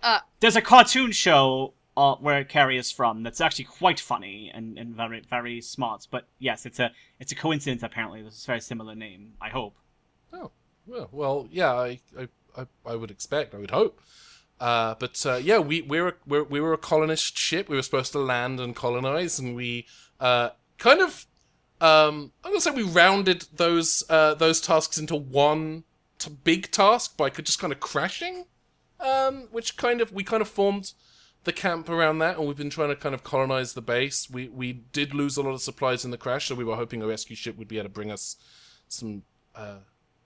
[0.03, 0.21] Uh.
[0.41, 4.95] There's a cartoon show uh, where Carrie is from that's actually quite funny and, and
[4.95, 6.07] very very smart.
[6.11, 7.83] But yes, it's a it's a coincidence.
[7.83, 9.33] Apparently, this is a very similar name.
[9.41, 9.75] I hope.
[10.33, 10.53] Oh,
[10.87, 11.99] well, well, yeah, I,
[12.57, 14.01] I, I, would expect, I would hope.
[14.61, 17.69] Uh, but uh, yeah, we we're, a- we're we were a colonist ship.
[17.69, 19.87] We were supposed to land and colonize, and we
[20.21, 21.27] uh, kind of
[21.81, 25.83] um, I'm gonna say we rounded those uh, those tasks into one
[26.19, 28.45] t- big task by just kind of crashing,
[29.01, 30.93] um, which kind of we kind of formed
[31.49, 34.29] the camp around that, and we've been trying to kind of colonize the base.
[34.31, 37.03] We we did lose a lot of supplies in the crash, so we were hoping
[37.03, 38.37] a rescue ship would be able to bring us
[38.89, 39.23] some
[39.55, 39.79] uh,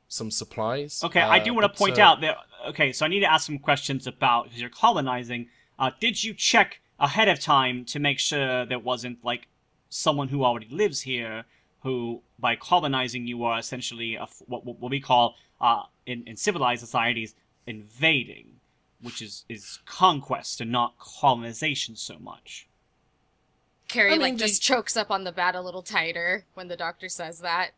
[0.08, 1.00] some supplies.
[1.02, 2.37] Okay, I Uh, do want to point uh, out that.
[2.66, 5.48] Okay, so I need to ask some questions about because you're colonizing.
[5.78, 9.46] Uh, did you check ahead of time to make sure there wasn't like
[9.88, 11.44] someone who already lives here
[11.85, 16.80] who, by colonizing you, are essentially a what, what we call uh, in, in civilized
[16.80, 17.35] societies
[17.66, 18.46] invading,
[19.02, 22.66] which is is conquest and not colonization so much.
[23.88, 26.68] Carrie I mean, like the- just chokes up on the bat a little tighter when
[26.68, 27.72] the doctor says that.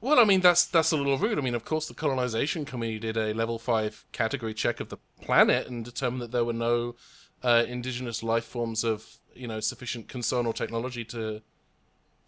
[0.00, 1.38] Well, I mean that's that's a little rude.
[1.38, 4.98] I mean, of course, the colonization committee did a level five category check of the
[5.20, 6.94] planet and determined that there were no
[7.42, 11.42] uh, indigenous life forms of you know sufficient concern or technology to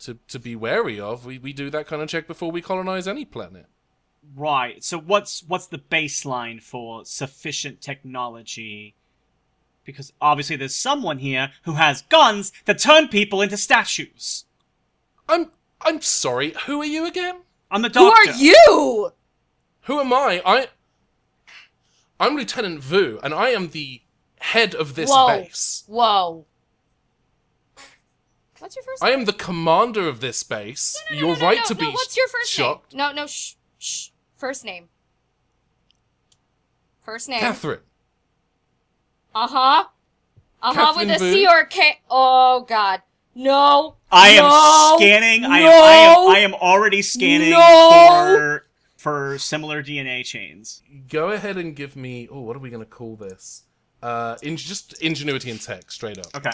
[0.01, 1.25] to to be wary of.
[1.25, 3.67] We we do that kind of check before we colonize any planet.
[4.37, 4.83] Right.
[4.85, 8.95] So what's what's the baseline for sufficient technology?
[9.85, 14.45] Because obviously there's someone here who has guns that turn people into statues.
[15.29, 16.55] I'm I'm sorry.
[16.67, 17.41] Who are you again?
[17.71, 18.31] I'm the doctor.
[18.31, 19.13] Who are you?
[19.83, 20.43] Who am I?
[20.45, 20.69] I
[22.19, 24.03] I'm Lieutenant Vu, and I am the
[24.41, 25.27] head of this Whoa.
[25.29, 25.85] base.
[25.87, 26.45] Whoa.
[28.59, 29.21] What's your first I name?
[29.21, 31.03] am the commander of this base.
[31.11, 32.93] No, no, You're no, no, right no, to no, be What's your first shocked.
[32.93, 32.99] name?
[32.99, 34.11] No, no, shh, shh.
[34.37, 34.89] First name.
[37.03, 37.41] First name.
[37.41, 37.81] Catherine.
[39.35, 39.85] Uh huh.
[40.63, 40.95] Uh huh.
[40.97, 41.51] With Catherine a C Vu?
[41.51, 42.01] or a K.
[42.09, 43.03] Oh God.
[43.35, 43.97] No.
[44.13, 45.45] I am no, scanning.
[45.45, 46.29] I am, I am.
[46.31, 48.35] I am already scanning No.
[48.37, 48.67] for
[48.97, 50.83] for similar DNA chains.
[51.09, 52.29] Go ahead and give me.
[52.31, 53.65] Oh, what are we going to call this?
[54.03, 56.27] Uh, in, just ingenuity and tech, straight up.
[56.35, 56.53] Okay.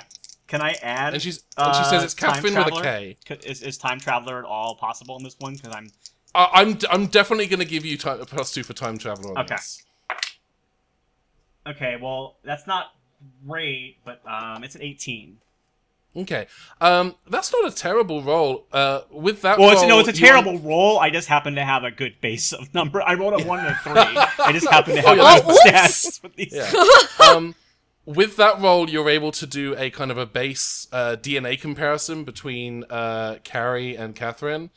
[0.49, 1.15] Can I add?
[1.15, 2.83] And she's and she says it's uh, time Catherine with a traveler?
[2.83, 3.17] K.
[3.27, 5.55] C- Is, is time traveler at all possible in this one?
[5.55, 5.91] Because I'm
[6.37, 9.31] I, I'm I'm definitely going to give you time, plus two for time travel.
[9.31, 9.55] on Okay.
[9.57, 9.83] this.
[11.67, 11.97] okay.
[12.01, 12.95] Well, that's not
[13.47, 15.39] great, but um, it's an 18.
[16.17, 16.47] Okay.
[16.81, 18.67] Um, that's not a terrible roll.
[18.73, 19.59] Uh, with that.
[19.59, 20.99] Well, it's, no, it's a you are- terrible roll.
[20.99, 23.03] I just happen to have a good base of number.
[23.03, 23.95] I rolled a one and a three.
[24.45, 26.55] I just happen to have Oh, yeah, good that's- stats with these.
[26.55, 27.27] Yeah.
[27.27, 27.55] um,
[28.07, 32.25] with that roll, you're able to do a kind of a base uh, DNA comparison
[32.25, 34.71] between uh, Carrie and Catherine.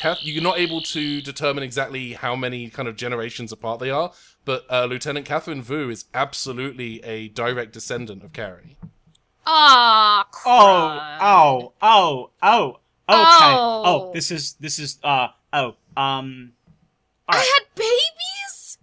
[0.00, 4.12] Kath, you're not able to determine exactly how many kind of generations apart they are,
[4.46, 8.78] but uh, Lieutenant Catherine Vu is absolutely a direct descendant of Carrie.
[9.46, 12.78] Ah, Oh, oh, oh, oh, okay.
[13.08, 13.82] Oh.
[13.84, 16.52] Oh, this is this is uh oh um.
[17.28, 18.78] I had babies.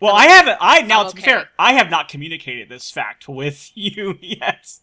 [0.00, 0.58] Well, I haven't.
[0.60, 4.78] I now to be fair, I have not communicated this fact with you yet.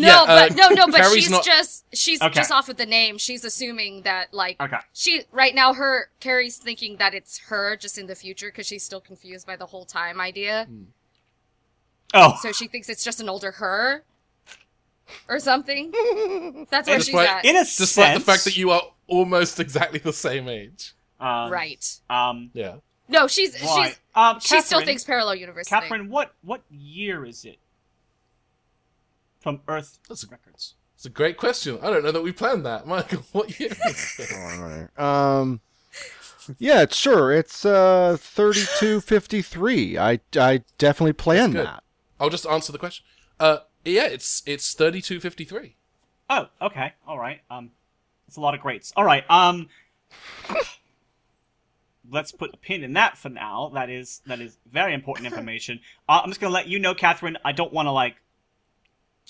[0.00, 2.32] No, Yeah, uh, but no, no, but Carrie's she's not- just she's Okay.
[2.34, 3.18] just off with the name.
[3.18, 4.76] She's assuming that like Okay.
[4.92, 8.84] she right now her Carrie's thinking that it's her just in the future because she's
[8.84, 10.66] still confused by the whole time idea.
[12.14, 14.04] Oh, So she thinks it's just an older her
[15.28, 15.90] or something.
[16.70, 17.44] That's where she's Despite- at.
[17.44, 20.94] in a Despite sense, the fact that you are almost exactly the same age.
[21.20, 21.84] um, right.
[22.08, 22.76] Um, Yeah.
[23.08, 23.88] No, she's right.
[23.88, 25.68] she's um, she still thinks parallel universe.
[25.68, 25.80] thing.
[25.80, 27.58] Catherine, what what year is it?
[29.40, 30.74] From Earth That's a- records.
[30.96, 31.78] It's a great question.
[31.80, 32.86] I don't know that we planned that.
[32.88, 34.32] Michael, what year is it?
[34.36, 34.98] Alright.
[34.98, 35.60] Um.
[36.58, 37.30] Yeah, sure.
[37.30, 39.98] It's uh 3253.
[39.98, 41.66] I I definitely planned good.
[41.66, 41.82] that.
[42.18, 43.04] I'll just answer the question.
[43.38, 45.76] Uh, yeah, it's it's 3253.
[46.30, 47.40] Oh, okay, all right.
[47.50, 47.70] Um,
[48.26, 48.92] it's a lot of greats.
[48.96, 49.24] All right.
[49.30, 49.68] Um,
[52.10, 53.70] let's put a pin in that for now.
[53.74, 55.80] That is that is very important information.
[56.08, 57.36] Uh, I'm just gonna let you know, Catherine.
[57.44, 58.16] I don't want to like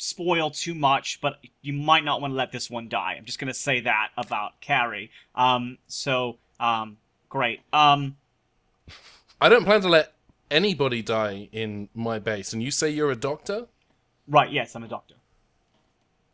[0.01, 3.15] spoil too much, but you might not want to let this one die.
[3.19, 5.11] I'm just gonna say that about Carrie.
[5.35, 7.61] Um, so um, great.
[7.73, 8.17] Um,
[9.41, 10.15] I don't plan to let
[10.51, 12.53] anybody die in my base.
[12.53, 13.67] And you say you're a doctor?
[14.29, 14.51] right.
[14.53, 15.15] Yes, I'm a doctor.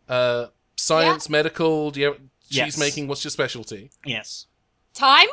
[0.08, 0.46] Uh,
[0.76, 1.90] science, medical.
[1.90, 2.16] Do you,
[2.48, 2.78] she's Yes.
[2.78, 3.08] making.
[3.08, 3.90] What's your specialty?
[4.04, 4.46] Yes.
[4.92, 5.28] Time?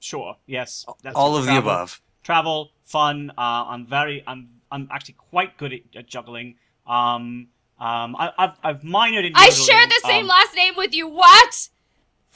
[0.00, 0.36] Sure.
[0.46, 0.84] Yes.
[1.02, 1.40] That's All it.
[1.40, 2.00] of the above.
[2.22, 3.30] travel, fun.
[3.36, 6.56] Uh, I'm very, I'm, I'm actually quite good at, at juggling.
[6.86, 9.32] Um, um, I, I've, I've minored in.
[9.34, 11.08] I yodeling, share the same um, last name with you.
[11.08, 11.68] What?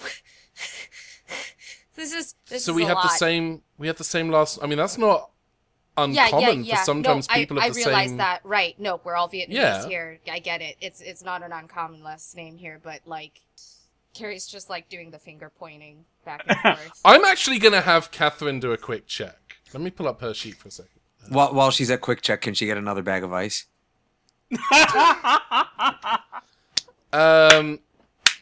[1.94, 3.62] this is this so is we a have the same.
[3.78, 4.58] We have the same last.
[4.62, 5.30] I mean, that's not
[5.96, 6.76] uncommon yeah, yeah.
[6.78, 8.16] for sometimes no, people I, have I the realize same.
[8.18, 8.40] that.
[8.44, 8.78] Right?
[8.78, 9.86] No, we're all Vietnamese Yeah.
[9.86, 10.18] here.
[10.30, 10.76] I get it.
[10.80, 13.40] It's it's not an uncommon last name here, but like,
[14.14, 17.00] Carrie's just like doing the finger pointing back and forth.
[17.04, 19.58] I'm actually gonna have Catherine do a quick check.
[19.72, 20.90] Let me pull up her sheet for a second.
[21.28, 23.66] While, while she's at quick check, can she get another bag of ice?
[27.12, 27.78] Um,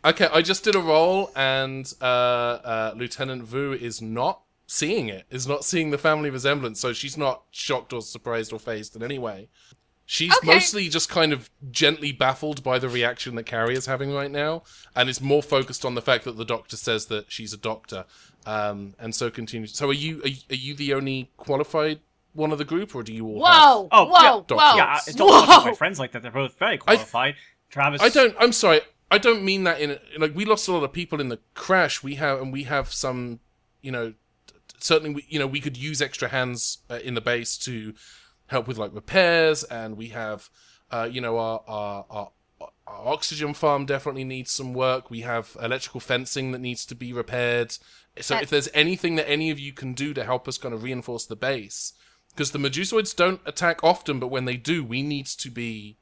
[0.04, 5.26] okay, I just did a roll, and uh, uh, Lieutenant Vu is not seeing it.
[5.30, 9.02] Is not seeing the family resemblance, so she's not shocked or surprised or phased in
[9.02, 9.48] any way.
[10.06, 10.46] She's Okay.
[10.48, 14.62] mostly just kind of gently baffled by the reaction that Carrie is having right now,
[14.96, 18.04] and is more focused on the fact that the doctor says that she's a doctor,
[18.44, 19.74] um, and so continues.
[19.74, 22.00] So, are you are, are you the only qualified
[22.34, 23.40] one of the group, or do you all?
[23.40, 23.88] Whoa!
[23.90, 24.22] Oh, whoa!
[24.22, 24.54] yeah, doctor.
[24.56, 24.76] whoa!
[24.76, 26.22] yeah, I don't look at my friends like that.
[26.22, 27.36] They're both very qualified.
[27.70, 28.02] Travis.
[28.02, 28.36] I don't.
[28.38, 28.80] I'm sorry.
[29.10, 31.38] I don't mean that in in- like we lost a lot of people in the
[31.54, 32.02] crash.
[32.02, 33.40] We have and we have some,
[33.82, 34.10] you know,
[34.46, 37.56] t- t- certainly we you know we could use extra hands uh, in the base
[37.58, 37.94] to
[38.46, 40.50] help with like repairs, and we have,
[40.90, 42.06] uh, you know, our our.
[42.10, 42.30] our
[42.86, 45.10] our oxygen farm definitely needs some work.
[45.10, 47.76] We have electrical fencing that needs to be repaired.
[48.20, 50.82] So if there's anything that any of you can do to help us kind of
[50.82, 51.94] reinforce the base,
[52.34, 55.96] because the Medusoids don't attack often, but when they do, we need to be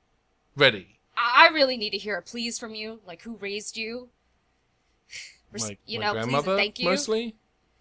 [0.57, 0.99] ready.
[1.16, 3.01] I really need to hear a please from you.
[3.07, 4.09] Like, who raised you?
[5.53, 6.88] Res- my, you my know, please and grandmother, thank you.
[6.88, 7.35] mostly.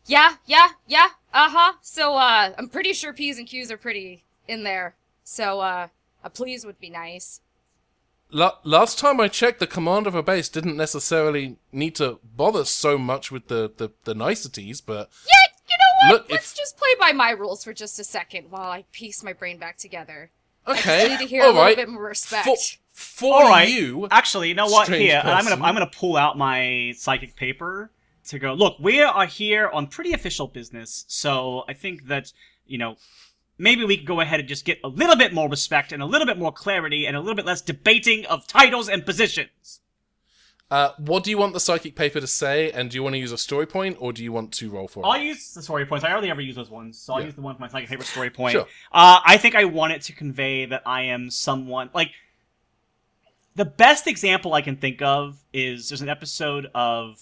[0.05, 1.09] Yeah, yeah, yeah.
[1.33, 1.73] Uh huh.
[1.81, 4.95] So, uh, I'm pretty sure P's and Q's are pretty in there.
[5.23, 5.87] So, uh,
[6.23, 7.41] a please would be nice.
[8.31, 12.63] La- last time I checked, the commander of a base didn't necessarily need to bother
[12.65, 15.40] so much with the, the, the niceties, but Yeah,
[16.05, 16.11] you?
[16.11, 19.23] Look, Let's if- just play by my rules for just a second while I piece
[19.23, 20.31] my brain back together.
[20.67, 21.01] Okay.
[21.01, 21.75] I okay, need to hear a all little right.
[21.75, 22.45] bit more respect.
[22.45, 22.55] For,
[22.91, 23.67] for All right.
[23.67, 24.85] you, Actually, you know what?
[24.85, 27.91] Strange Here, I'm gonna I'm gonna pull out my psychic paper
[28.27, 28.53] to go.
[28.53, 32.31] Look, we are here on pretty official business, so I think that
[32.67, 32.97] you know
[33.57, 36.05] maybe we can go ahead and just get a little bit more respect and a
[36.05, 39.80] little bit more clarity and a little bit less debating of titles and positions.
[40.71, 43.19] Uh, what do you want the psychic paper to say, and do you want to
[43.19, 45.05] use a story point, or do you want to roll for it?
[45.07, 46.05] I'll use the story points.
[46.05, 47.25] I hardly ever use those ones, so I'll Yeah.
[47.25, 48.53] use the one for my psychic paper story point.
[48.53, 48.65] Sure.
[48.91, 52.11] Uh, I think I want it to convey that I am someone like.
[53.53, 57.21] The best example I can think of is there's an episode of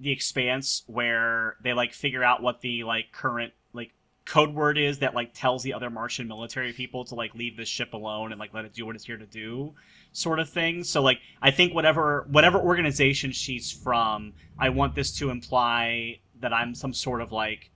[0.00, 3.92] The Expanse where they like figure out what the like current like
[4.24, 7.68] code word is that like tells the other Martian military people to like leave this
[7.68, 9.72] ship alone and like let it do what it's here to do,
[10.12, 10.84] sort of thing.
[10.84, 16.52] So like I think whatever whatever organization she's from, I want this to imply that
[16.52, 17.70] I'm some sort of like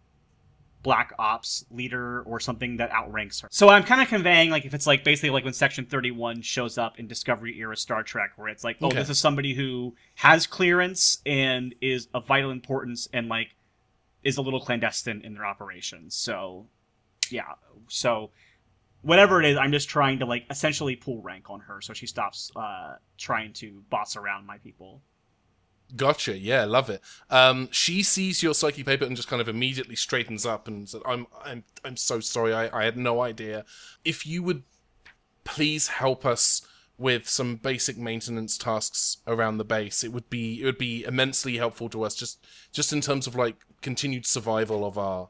[0.82, 3.48] black ops leader or something that outranks her.
[3.50, 6.78] So I'm kind of conveying like if it's like basically like when Section 31 shows
[6.78, 8.98] up in Discovery era Star Trek, where it's like, oh, Okay.
[8.98, 13.56] this is somebody who has clearance and is of vital importance and like
[14.22, 16.14] is a little clandestine in their operations.
[16.14, 16.66] So
[17.30, 17.54] yeah,
[17.88, 18.30] so
[19.02, 22.06] whatever it is, I'm just trying to like essentially pull rank on her so she
[22.06, 25.00] stops uh, trying to boss around my people.
[25.94, 26.36] Gotcha.
[26.36, 27.00] Yeah, love it.
[27.30, 31.02] Um, she sees your psychic paper and just kind of immediately straightens up and said,
[31.06, 32.52] "I'm, I'm, I'm so sorry.
[32.52, 33.64] I, I had no idea.
[34.04, 34.64] If you would
[35.44, 36.66] please help us
[36.98, 41.56] with some basic maintenance tasks around the base, it would be, it would be immensely
[41.58, 42.14] helpful to us.
[42.16, 45.28] Just, just in terms of like continued survival of our,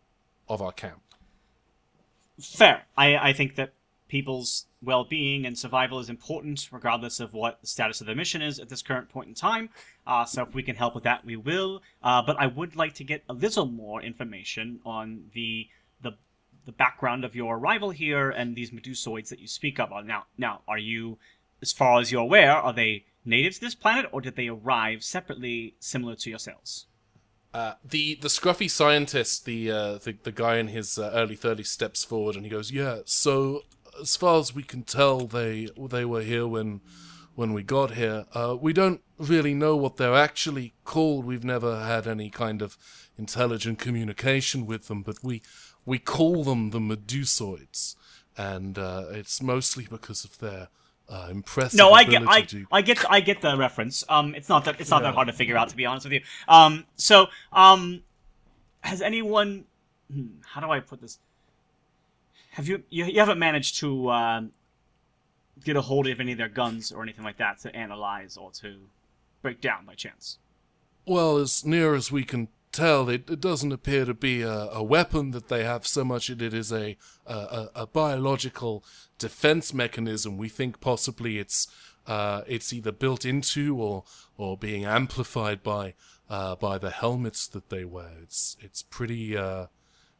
[0.48, 1.02] of our camp.
[2.40, 2.84] Fair.
[2.96, 3.72] I, I think that
[4.08, 8.42] people's well being and survival is important, regardless of what the status of the mission
[8.42, 9.70] is at this current point in time.
[10.06, 11.82] Uh, so if we can help with that, we will.
[12.02, 15.68] Uh, but I would like to get a little more information on the
[16.02, 16.12] the
[16.66, 19.90] the background of your arrival here and these medusoids that you speak of.
[20.04, 21.18] Now, now, are you,
[21.62, 25.02] as far as you're aware, are they natives to this planet, or did they arrive
[25.02, 26.86] separately, similar to yourselves?
[27.56, 31.70] Uh, the the scruffy scientist, the uh, the the guy in his uh, early thirties,
[31.70, 32.98] steps forward and he goes, "Yeah.
[33.06, 33.62] So
[33.98, 36.82] as far as we can tell, they they were here when
[37.34, 38.26] when we got here.
[38.34, 41.24] Uh, we don't really know what they're actually called.
[41.24, 42.76] We've never had any kind of
[43.16, 45.40] intelligent communication with them, but we
[45.86, 47.96] we call them the Medusoids,
[48.36, 50.68] and uh, it's mostly because of their."
[51.08, 54.02] Uh, impressive No, I get, I, to I get, I get the reference.
[54.08, 55.08] Um, it's not that, it's not Yeah.
[55.10, 56.20] that hard to figure out, to be honest with you.
[56.48, 58.02] Um, so, um,
[58.80, 59.66] has anyone?
[60.12, 61.18] hmm, How do I put this?
[62.52, 64.52] Have you, you, you haven't managed to um,
[65.64, 68.50] get a hold of any of their guns or anything like that to analyze or
[68.62, 68.76] to
[69.42, 70.38] break down by chance?
[71.06, 74.82] Well, as near as we can tell, it, it doesn't appear to be a, a
[74.82, 76.96] weapon that they have so much as it is a,
[77.26, 78.84] a, a, a biological
[79.18, 80.36] defense mechanism.
[80.36, 81.68] We think possibly it's
[82.06, 84.04] uh, it's either built into or
[84.36, 85.94] or being amplified by
[86.28, 88.12] uh, by the helmets that they wear.
[88.22, 89.66] It's it's pretty uh,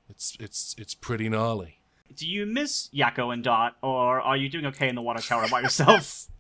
[0.09, 1.79] it's it's it's pretty gnarly.
[2.15, 5.47] Do you miss Yakko and Dot, or are you doing okay in the water tower
[5.49, 6.29] by yourself?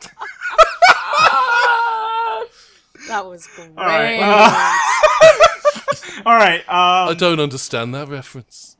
[3.18, 3.72] That was great.
[3.76, 4.20] All right.
[6.24, 6.60] All right.
[6.60, 8.76] Um, I don't understand that reference.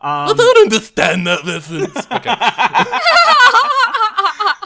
[0.00, 2.06] I um, don't understand that reference.
[2.12, 2.34] Okay.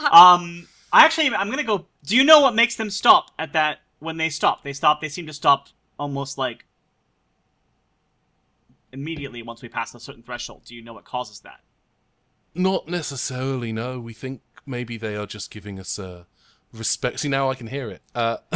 [0.09, 1.85] Um, I actually, I'm gonna go.
[2.05, 4.63] Do you know what makes them stop at that when they stop?
[4.63, 5.01] They stop.
[5.01, 5.67] They seem to stop
[5.99, 6.63] almost like
[8.93, 10.61] immediately once we pass a certain threshold.
[10.63, 11.59] Do you know what causes that?
[12.55, 13.99] Not necessarily, no.
[13.99, 16.25] We think maybe they are just giving us a
[16.73, 17.19] respect.
[17.19, 18.01] See, now I can hear it.
[18.13, 18.37] Uh,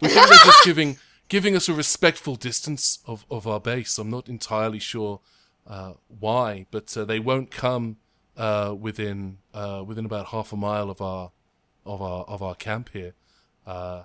[0.00, 0.98] we think they're just giving
[1.28, 3.98] giving us a respectful distance of, of our base.
[3.98, 5.20] I'm not entirely sure
[5.66, 7.96] uh, why, but uh, they won't come
[8.36, 11.32] uh, within uh, within about half a mile of our
[11.86, 13.14] of our of our camp here.
[13.66, 14.02] Uh,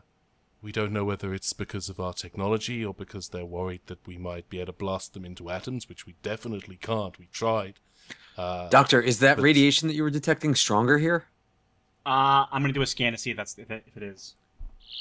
[0.62, 4.18] we don't know whether it's because of our technology or because they're worried that we
[4.18, 7.18] might be able to blast them into atoms, which we definitely can't.
[7.18, 7.80] We tried.
[8.38, 11.26] Uh, Doctor, is that But- radiation that you were detecting stronger here?
[12.06, 14.36] Uh, I'm gonna do a scan to see if that's if it, if it is.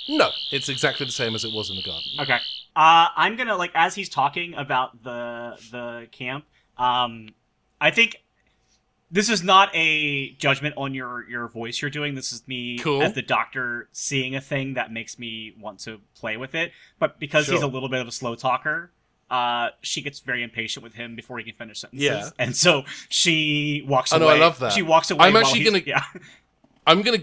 [0.09, 2.09] No, it's exactly the same as it was in the garden.
[2.21, 2.39] Okay.
[2.77, 6.45] Uh, I'm gonna like as he's talking about the the camp.
[6.77, 7.31] Um,
[7.81, 8.23] I think
[9.11, 12.15] this is not a judgment on your your voice you're doing.
[12.15, 13.03] This is me Cool.
[13.03, 16.73] as the doctor seeing a thing that makes me want to play with it.
[16.99, 18.91] But because he's a little bit of a slow talker,
[19.31, 22.07] uh, she gets very impatient with him before he can finish sentences.
[22.07, 22.31] Yeah.
[22.39, 24.27] And so she walks I away.
[24.27, 24.73] know, I love that.
[24.73, 25.27] She walks away.
[25.27, 26.03] I'm actually gonna- Yeah.
[26.89, 27.19] I'm gonna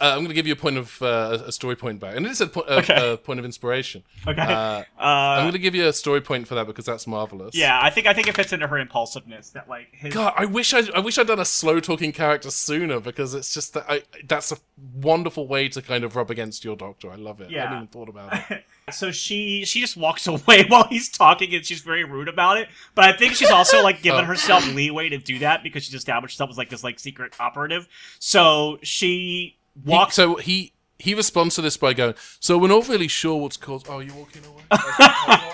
[0.00, 2.30] uh, I'm gonna give you a point of uh, a story point back, and it
[2.30, 3.12] is a, po- a, Okay.
[3.12, 4.02] a point of inspiration.
[4.26, 4.40] Okay.
[4.40, 7.54] Uh, Uh, I'm gonna give you a story point for that because that's marvelous.
[7.54, 10.44] yeah, I think I think it fits into her impulsiveness that like his God, I
[10.46, 13.84] wish I I wish I'd done a slow talking character sooner because it's just that
[13.88, 14.56] I that's a
[14.94, 17.10] wonderful way to kind of rub against your doctor.
[17.10, 17.50] I love it.
[17.50, 17.58] Yeah.
[17.58, 18.64] I hadn't even thought about it.
[18.92, 22.68] so she she just walks away while he's talking and she's very rude about it
[22.94, 24.24] but i think she's also like given Oh.
[24.24, 27.88] herself leeway to do that because she's established herself as like this like secret operative
[28.18, 29.56] so she
[29.86, 33.56] He- so he he responds to this by going, "So we're not really sure what's
[33.56, 34.62] caused." Oh, you're walking away.
[34.70, 34.80] Okay,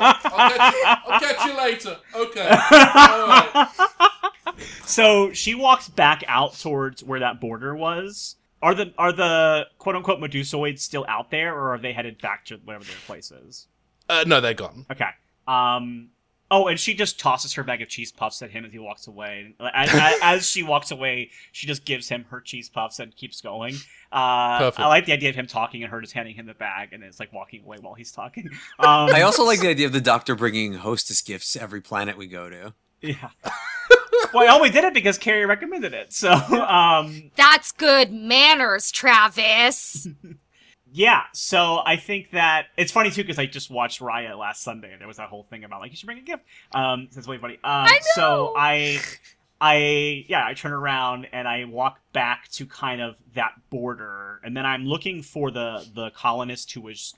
[0.00, 1.96] I'll, catch you, I'll catch you later.
[2.14, 2.48] Okay.
[2.48, 3.68] All right.
[4.84, 9.96] so she walks back out towards where that border was are the are the quote
[9.96, 13.66] unquote medusoids still out there or are they headed back to whatever their place is
[14.08, 14.86] Uh, no, they're gone.
[14.90, 15.08] Okay.
[15.46, 16.08] Um,
[16.52, 19.06] Oh, and she just tosses her bag of cheese puffs at him as he walks
[19.06, 19.54] away.
[19.72, 23.40] As, as, as she walks away, she just gives him her cheese puffs and keeps
[23.40, 23.76] going.
[24.10, 24.80] Uh, Perfect.
[24.80, 27.04] I like the idea of him talking and her just handing him the bag and
[27.04, 28.48] it's like walking away while he's talking.
[28.80, 32.26] Um, I also like the idea of the doctor bringing hostess gifts every planet we
[32.26, 32.74] go to.
[33.00, 33.30] yeah.
[34.34, 36.12] well, I only did it because Carrie recommended it.
[36.12, 36.30] So,
[36.68, 40.08] um, That's good manners, Travis.
[40.92, 41.22] yeah.
[41.32, 45.00] So I think that it's funny too because I just watched Riot last Sunday and
[45.00, 46.44] there was that whole thing about like you should bring a gift.
[46.72, 47.54] Um, so it's really funny.
[47.54, 48.54] Um, I So.
[48.56, 49.00] I,
[49.60, 54.56] I yeah, I turn around and I walk back to kind of that border, and
[54.56, 57.14] then I'm looking for the the colonist who was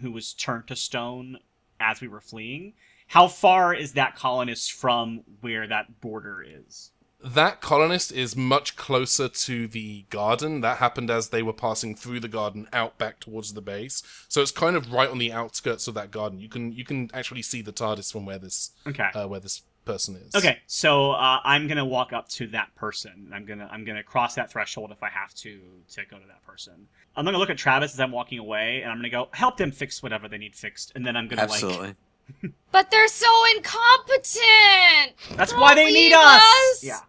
[0.00, 1.38] who was turned to stone
[1.80, 2.74] as we were fleeing.
[3.08, 6.92] How far is that colonist from where that border is?
[7.22, 10.62] That colonist is much closer to the garden.
[10.62, 14.02] That happened as they were passing through the garden out back towards the base.
[14.28, 16.40] So it's kind of right on the outskirts of that garden.
[16.40, 19.08] You can you can actually see the TARDIS from where this Okay.
[19.14, 20.34] uh, where this person is.
[20.34, 23.30] Okay, so uh, I'm gonna walk up to that person.
[23.34, 25.60] I'm gonna I'm gonna cross that threshold if I have to
[25.90, 26.88] to go to that person.
[27.16, 29.72] I'm gonna look at Travis as I'm walking away, and I'm gonna go help them
[29.72, 31.94] fix whatever they need fixed, and then I'm gonna like Absolutely.
[32.72, 35.16] but they're so incompetent.
[35.36, 36.40] that's Don't why they need us.
[36.42, 36.84] us.
[36.84, 37.00] Yeah.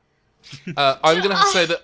[0.77, 1.81] Uh, I'm going to have to say that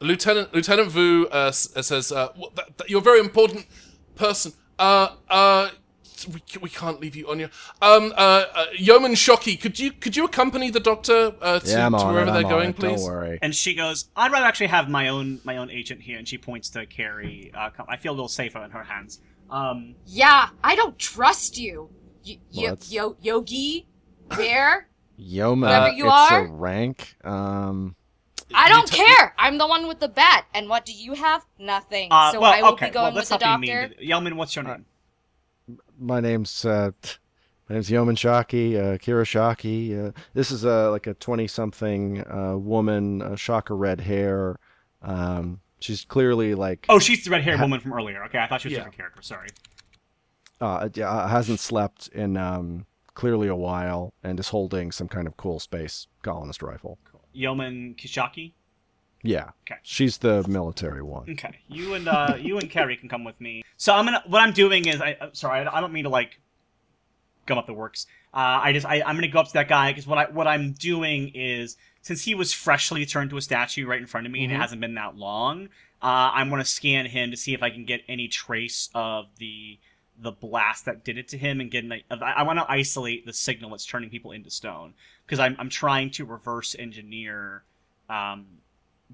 [0.00, 3.66] Lieutenant Lieutenant Vu uh, uh, says, uh, "What- that, that you're a very important
[4.14, 4.52] person.
[4.78, 5.70] Uh, uh,
[6.32, 7.48] we, we can't leave you on your
[7.80, 9.56] um uh, uh Yeoman Shocky.
[9.56, 12.32] Could you could you accompany the doctor uh, to, Yeah, to wherever it.
[12.32, 13.00] they're I'm going, please?
[13.04, 13.38] Don't worry.
[13.40, 16.18] And she goes, I'd rather actually have my own my own agent here.
[16.18, 17.52] And she points to Carrie.
[17.56, 19.20] Uh, come- I feel a little safer in her hands.
[19.50, 21.88] Um, Yeah, I don't trust you.
[22.26, 23.86] Y- yo- yo- yogi,
[24.28, 24.88] bear.
[25.20, 26.44] Yoma, Whoever you it's are.
[26.46, 27.14] a rank.
[27.24, 27.94] Um,
[28.54, 29.34] I don't Lieutenant- care.
[29.38, 30.46] I'm the one with the bat.
[30.54, 31.44] And what do you have?
[31.58, 32.08] Nothing.
[32.10, 32.86] uh, so well, I will okay.
[32.86, 33.58] be going well, with the doctor.
[33.60, 33.90] mean.
[33.90, 34.86] To, Yelman, what's your name?
[35.98, 36.92] my name's uh,
[37.68, 39.98] my name's Yeoman Shocky, uh, Kira Shocky.
[39.98, 44.58] Uh, this is uh, like a twenty-something uh, woman, uh, shocker red hair.
[45.02, 48.24] Um, she's clearly like Oh, she's the red haired woman from earlier.
[48.24, 49.20] Okay, I thought she was a different character.
[49.22, 49.48] Sorry.
[50.60, 55.36] uh, yeah, hasn't slept in um, clearly a while and is holding some kind of
[55.36, 56.98] cool space colonist rifle.
[57.32, 58.52] Yeoman Kishaki.
[59.22, 59.80] Yeah, Okay.
[59.82, 61.28] she's the military one.
[61.30, 63.64] Okay, you and uh, you and Carrie can come with me.
[63.76, 64.22] So I'm gonna.
[64.26, 66.38] What I'm doing is, I I'm sorry, I, don't mean to like
[67.46, 68.06] gum up the works.
[68.32, 70.46] Uh, I just I, I'm gonna go up to that guy because what I what
[70.46, 74.32] I'm doing is since he was freshly turned to a statue right in front of
[74.32, 74.60] me and it Mhm.
[74.60, 75.64] hasn't been that long,
[76.00, 79.78] uh, I'm gonna scan him to see if I can get any trace of the
[80.20, 83.24] the blast that did it to him and get an, I, I want to isolate
[83.24, 84.94] the signal that's turning people into stone
[85.28, 87.62] because I'm I'm trying to reverse engineer
[88.08, 88.46] um,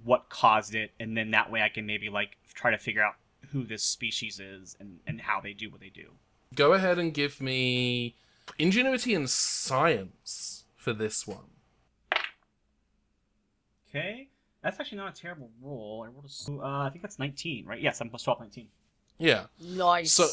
[0.05, 3.15] what caused it, and then that way I can maybe like try to figure out
[3.51, 6.11] who this species is and, and how they do what they do.
[6.55, 8.15] Go ahead and give me
[8.59, 11.51] ingenuity and science for this one.
[13.91, 14.29] Okay,
[14.63, 16.05] that's actually not a terrible roll.
[16.07, 17.81] I rolled a, s- uh, I think that's 19, right?
[17.81, 18.67] Yes, I'm plus 12, 19.
[19.19, 19.45] Yeah.
[19.61, 20.13] Nice.
[20.13, 20.27] So,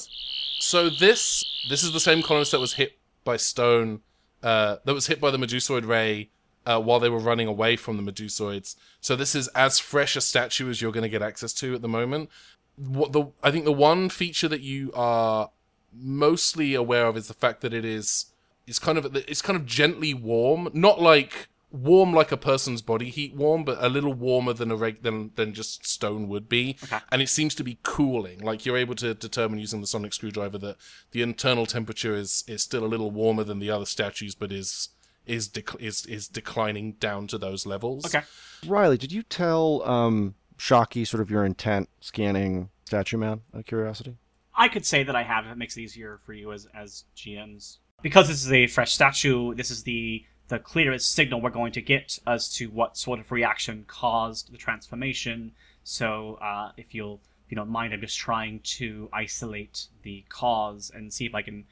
[0.59, 4.01] so this this is the same colonist that was hit by stone,
[4.43, 6.29] uh, that was hit by the Medusoid ray
[6.65, 8.75] uh, while they were running away from the Medusoids.
[8.99, 11.81] So this is as fresh a statue as you're going to get access to at
[11.81, 12.29] the moment.
[12.77, 15.51] What the I think the one feature that you are
[15.93, 18.27] mostly aware of is the fact that it is
[18.65, 23.09] it's kind of it's kind of gently warm, not like warm like a person's body
[23.09, 26.77] heat warm, but a little warmer than a reg- than than just stone would be.
[26.83, 26.99] Okay.
[27.11, 28.39] And it seems to be cooling.
[28.39, 30.77] Like you're able to determine using the sonic screwdriver that
[31.11, 34.89] the internal temperature is is still a little warmer than the other statues, but is
[35.25, 38.05] is dec- is is declining down to those levels.
[38.05, 38.25] Okay.
[38.65, 43.41] Riley, did you tell um, Shocky sort of your intent scanning Statue Man?
[43.53, 44.17] Out of curiosity.
[44.55, 47.05] I could say that I have if it makes it easier for you as as
[47.15, 47.77] GMs.
[48.01, 51.81] Because this is a fresh statue, this is the the clearest signal we're going to
[51.81, 55.53] get as to what sort of reaction caused the transformation.
[55.85, 60.91] So uh, if you'll if you don't mind, I'm just trying to isolate the cause
[60.93, 61.63] and see if I can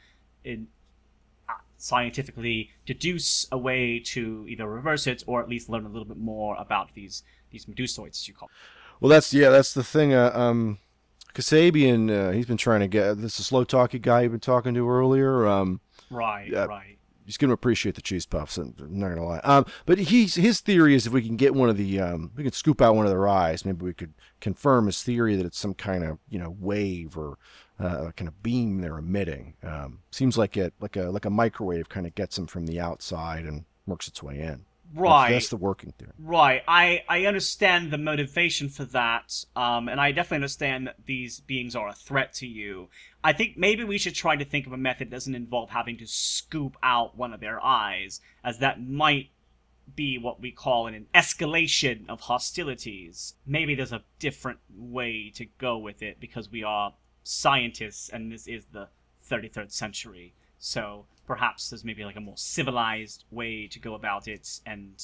[0.46, 0.68] in,
[1.50, 6.06] uh, scientifically deduce a way to either reverse it or at least learn a little
[6.06, 8.48] bit more about these these medusoids, as you call.
[8.48, 8.56] Them.
[9.02, 10.14] Well, that's yeah, that's the thing.
[10.14, 10.78] Uh, um,
[11.34, 14.74] Kasabian, uh, he's been trying to get this is slow talky guy you've been talking
[14.74, 15.46] to earlier.
[15.46, 16.66] Um, Right, Yeah.
[16.66, 16.99] right.
[17.30, 18.58] He's going to appreciate the cheese puffs.
[18.58, 19.40] I'm not gonna lie.
[19.44, 22.42] Um, but he's his theory is if we can get one of the um, we
[22.42, 25.60] can scoop out one of their eyes, maybe we could confirm his theory that it's
[25.60, 27.38] some kind of you know wave or
[27.80, 29.54] uh, kind of beam they're emitting.
[29.62, 32.80] Um, seems like it like a like a microwave kind of gets them from the
[32.80, 34.66] outside and works its way in.
[34.94, 35.32] Right.
[35.32, 36.12] That's, that's the working theory.
[36.18, 36.64] Right.
[36.68, 41.76] I, I understand the motivation for that, um, and I definitely understand that these beings
[41.76, 42.90] are a threat to you.
[43.24, 45.98] I think maybe we should try to think of a method that doesn't involve having
[45.98, 49.30] to scoop out one of their eyes, as that might
[49.96, 53.36] be what we call an escalation of hostilities.
[53.46, 58.48] Maybe there's a different way to go with it because we are scientists and this
[58.48, 58.88] is the
[59.30, 60.34] 33rd century.
[60.58, 65.04] So perhaps there's maybe like a more civilized way to go about it and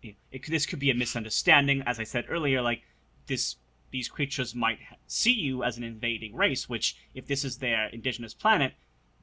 [0.00, 2.82] it, it, this could be a misunderstanding as I said earlier like
[3.26, 3.56] this
[3.90, 4.78] these creatures might
[5.08, 8.74] see you as an invading race which if this is their indigenous planet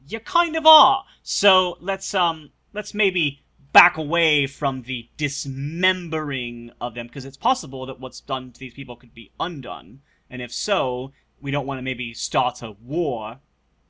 [0.06, 1.06] you kind of are.
[1.24, 7.86] So let's um let's maybe back away from the dismembering of them because it's possible
[7.86, 11.78] that what's done to these people could be undone and if so we don't want
[11.78, 13.40] to maybe start a war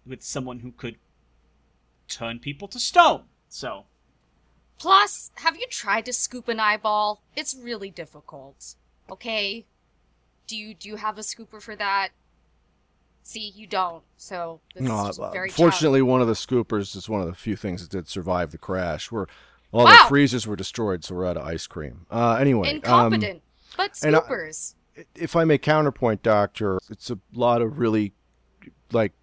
[0.05, 0.97] with someone who could
[2.07, 3.85] turn people to stone so
[4.79, 7.23] Plus, have you tried to scoop an eyeball?
[7.35, 8.75] It's really difficult.
[9.09, 9.65] Okay?
[10.45, 12.09] Do you do you have a scooper for that?
[13.23, 14.03] See, you don't.
[14.17, 17.27] So this No, is just uh, very fortunately, one of the scoopers is one of
[17.27, 19.11] the few things that did survive the crash.
[19.11, 19.25] Where
[19.71, 20.03] all Wow.
[20.03, 22.05] the freezers were destroyed, so we're out of ice cream.
[22.11, 23.41] Uh, anyway, um, incompetent.
[23.75, 24.75] but and I- scoopers.
[25.15, 28.13] if I may counterpoint, Doctor, it's a lot of really,
[28.91, 29.13] like,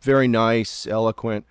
[0.00, 1.44] very nice, eloquent,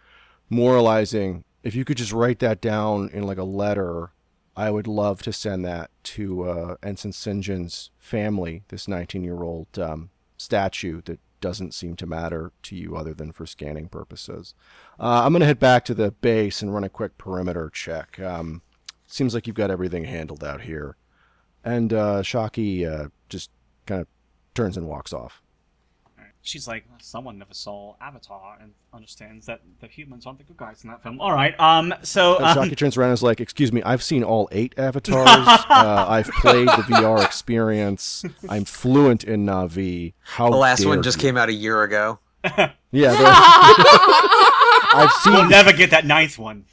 [0.54, 1.44] moralizing.
[1.64, 4.12] If you could just write that down in like a letter,
[4.56, 7.42] I would love to send that to uh, Ensign St.
[7.42, 8.64] John's family.
[8.68, 13.90] This 19-year-old um, statue that doesn't seem to matter to you other than for scanning
[13.90, 14.54] purposes.
[15.00, 18.20] Uh, I'm gonna head back to the base and run a quick perimeter check.
[18.20, 18.62] Um,
[19.08, 20.96] seems like you've got everything handled out here.
[21.64, 23.50] And uh, Shockey uh, just
[23.86, 24.08] kind of
[24.54, 25.42] turns and walks off.
[26.46, 30.84] She's like someone never saw avatar and understands that the humans aren't the good guys
[30.84, 33.40] in that film all right um so And um, Shockey turns around and is like,
[33.40, 35.28] "Excuse me, I've seen all eight avatars.
[35.70, 38.26] uh, I've played the VR experience.
[38.50, 40.14] I'm fluent in Na'vi.
[40.22, 42.20] How The last one just you." came out a year ago.
[42.92, 43.24] Yeah, the-
[44.96, 45.34] I've seen.
[45.34, 46.66] we'll never get that ninth one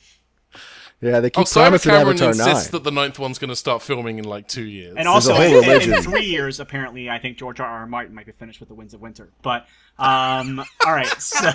[1.01, 2.73] Yeah, they keep Oh, Simon promising Cameron Avatar insists nine.
[2.73, 4.97] that the ninth one's going to start filming in like two years.
[4.99, 7.67] And also, in, in- in three years, apparently, I think George R.
[7.67, 7.87] R.
[7.87, 9.31] Martin might be finished with The Winds of Winter.
[9.43, 9.67] But,
[9.99, 11.09] um, all right.
[11.21, 11.51] So,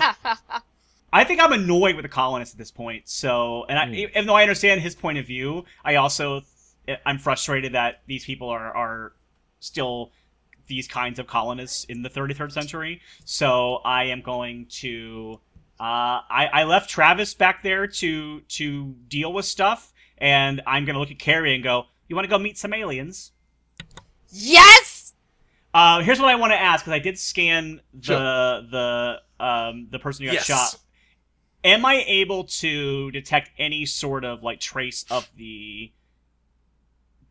[1.12, 3.08] I think I'm annoyed with the colonists at this point.
[3.08, 6.42] So, and I, even though I understand his point of view, I also
[7.04, 9.12] I'm frustrated that these people are are
[9.60, 10.10] still
[10.66, 13.00] these kinds of colonists in the 33rd century.
[13.24, 15.40] So I am going to.
[15.78, 20.98] Uh, I, I left Travis back there to to deal with stuff, and I'm gonna
[20.98, 23.32] look at Carrie and go, "You want to go meet some aliens?"
[24.30, 25.14] yes.
[25.74, 28.16] Uh, here's what I want to ask because I did scan the Sure.
[28.70, 30.46] the um the person who got Yes.
[30.46, 30.78] shot.
[31.64, 35.92] Am I able to detect any sort of like trace of the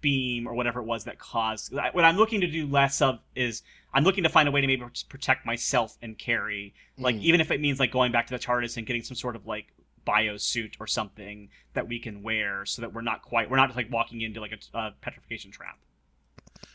[0.01, 1.75] beam or whatever it was that caused?
[1.75, 3.63] I- What I'm looking to do less of is
[3.95, 7.21] I'm looking to find a way to maybe protect myself and Carrie, like Mm.
[7.21, 9.47] even if it means like going back to the TARDIS and getting some sort of
[9.47, 9.67] like
[10.03, 13.69] bio suit or something that we can wear so that we're not quite we're not
[13.69, 15.79] just like walking into like a, a petrification trap.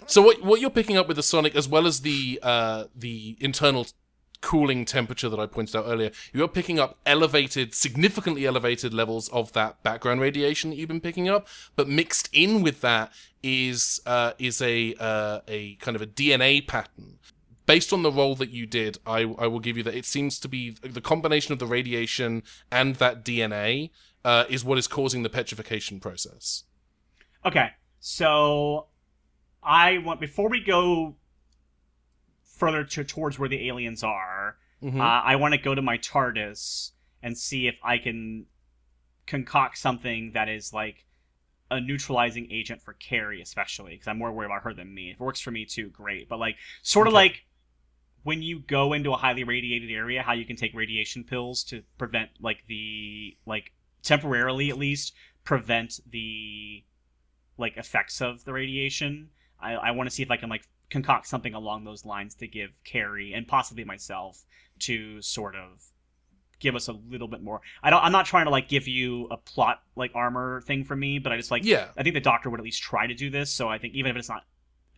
[0.07, 3.37] So what what you're picking up with the sonic, as well as the uh, the
[3.39, 3.87] internal
[4.41, 9.53] cooling temperature that I pointed out earlier, you're picking up elevated, significantly elevated levels of
[9.53, 11.47] that background radiation that you've been picking up.
[11.77, 13.13] But mixed in with that
[13.43, 17.19] is uh, is a uh, a kind of a DNA pattern.
[17.67, 20.41] Based on the role that you did, I, I will give you that it seems
[20.41, 23.91] to be the combination of the radiation and that DNA
[24.25, 26.65] uh, is what is causing the petrification process.
[27.45, 27.71] Okay,
[28.01, 28.87] so
[29.63, 31.15] I want before we go
[32.61, 35.01] further to, towards where the aliens are, Mhm.
[35.01, 36.93] uh, I want to go to my TARDIS
[37.23, 38.47] and see if I can
[39.27, 41.07] concoct something that is like
[41.71, 45.11] a neutralizing agent for Carrie, especially because I'm more worried about her than me.
[45.11, 46.29] If it works for me too, great.
[46.29, 47.23] But like, sort of Okay.
[47.23, 47.47] like
[48.23, 51.83] when you go into a highly radiated area, how you can take radiation pills to
[51.97, 56.85] prevent like the like temporarily at least prevent the
[57.57, 59.31] like effects of the radiation.
[59.61, 62.47] I, I want to see if I can like concoct something along those lines to
[62.47, 64.45] give Carrie and possibly myself
[64.81, 65.85] to sort of
[66.59, 67.61] give us a little bit more.
[67.83, 68.03] I don't.
[68.03, 71.33] I'm not trying to like give you a plot like armor thing for me, but
[71.33, 71.89] I just like Yeah.
[71.97, 73.53] I think the Doctor would at least try to do this.
[73.53, 74.45] So I think even if it's not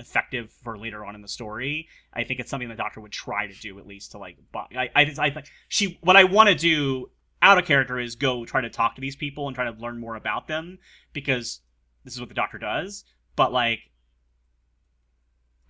[0.00, 3.46] effective for later on in the story, I think it's something the Doctor would try
[3.46, 4.36] to do at least to like.
[4.54, 8.44] I I, I think she what I want to do out of character is go
[8.44, 10.78] try to talk to these people and try to learn more about them
[11.12, 11.60] because
[12.04, 13.04] this is what the Doctor does.
[13.36, 13.80] But like,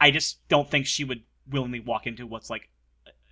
[0.03, 2.69] I just don't think she would willingly walk into what's like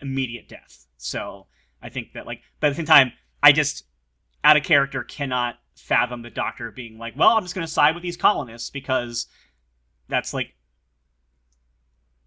[0.01, 0.87] immediate death.
[0.99, 1.47] So
[1.83, 3.13] I think that like, but at the same time,
[3.43, 3.85] I just
[4.45, 7.95] out of character cannot fathom the doctor being like, "Well, I'm just going to side
[7.95, 9.27] with these colonists because
[10.09, 10.55] that's like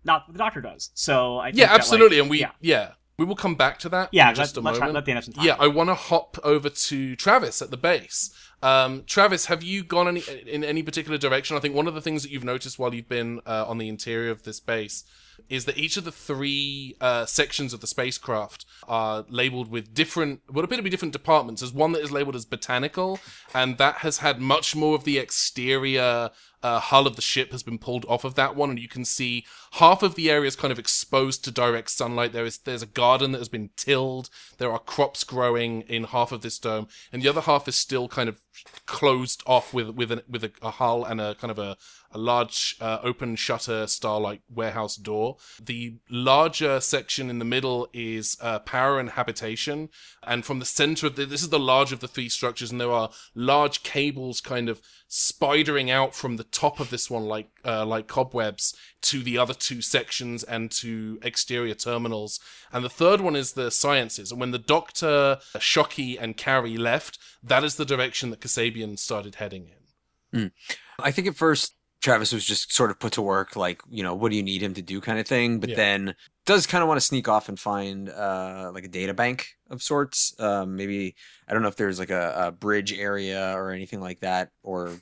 [0.04, 2.52] not what the doctor does." So I think Yeah, that, like- absolutely, and we yeah.
[2.60, 2.91] yeah.
[3.18, 4.10] we will come back to that.
[4.12, 5.46] yeah in just let, a let's try- let Dan some time.
[5.46, 8.34] Yeah, I want to hop over to Travis at the base.
[8.64, 11.57] Um, Travis, have you gone any in any particular direction?
[11.57, 13.89] I think one of the things that you've noticed while you've been uh, on the
[13.89, 15.03] interior of this base
[15.49, 20.41] is that each of the three uh, sections of the spacecraft are labeled with different,
[20.49, 21.61] what appear to be different departments.
[21.61, 23.19] There's one that is labeled as botanical,
[23.53, 26.31] and that has had much more of the exterior
[26.63, 29.03] uh, hull of the ship has been pulled off of that one, and you can
[29.03, 32.31] see half of the area is kind of exposed to direct sunlight.
[32.31, 34.29] There is there's a garden that has been tilled.
[34.57, 38.07] There are crops growing in half of this dome, and the other half is still
[38.07, 38.39] kind of
[38.86, 41.75] closed off with with a, with a, a hull and a kind of a
[42.14, 45.38] a large uh, open shutter starlight warehouse door.
[45.61, 49.89] The larger section in the middle is uh, power and habitation,
[50.22, 52.80] and from the center of the, this is the large of the three structures, and
[52.80, 57.49] there are large cables kind of spidering out from the top of this one like
[57.64, 62.39] uh, like cobwebs to the other two sections and to exterior terminals.
[62.72, 64.32] And the third one is the sciences.
[64.32, 69.36] And when the Doctor, Shockey, and Carrie left, that is the direction that Kasabian started
[69.36, 69.84] heading in.
[70.99, 74.14] I think at first Travis was just sort of put to work, like, you know,
[74.14, 75.60] what do you need him to do kind of thing.
[75.60, 75.76] But Yeah.
[75.78, 79.56] then does kind of want to sneak off and find uh, like a data bank
[79.70, 80.36] of sorts.
[80.39, 81.16] Um, maybe,
[81.47, 84.99] I don't know if there's like a, a bridge area or anything like that or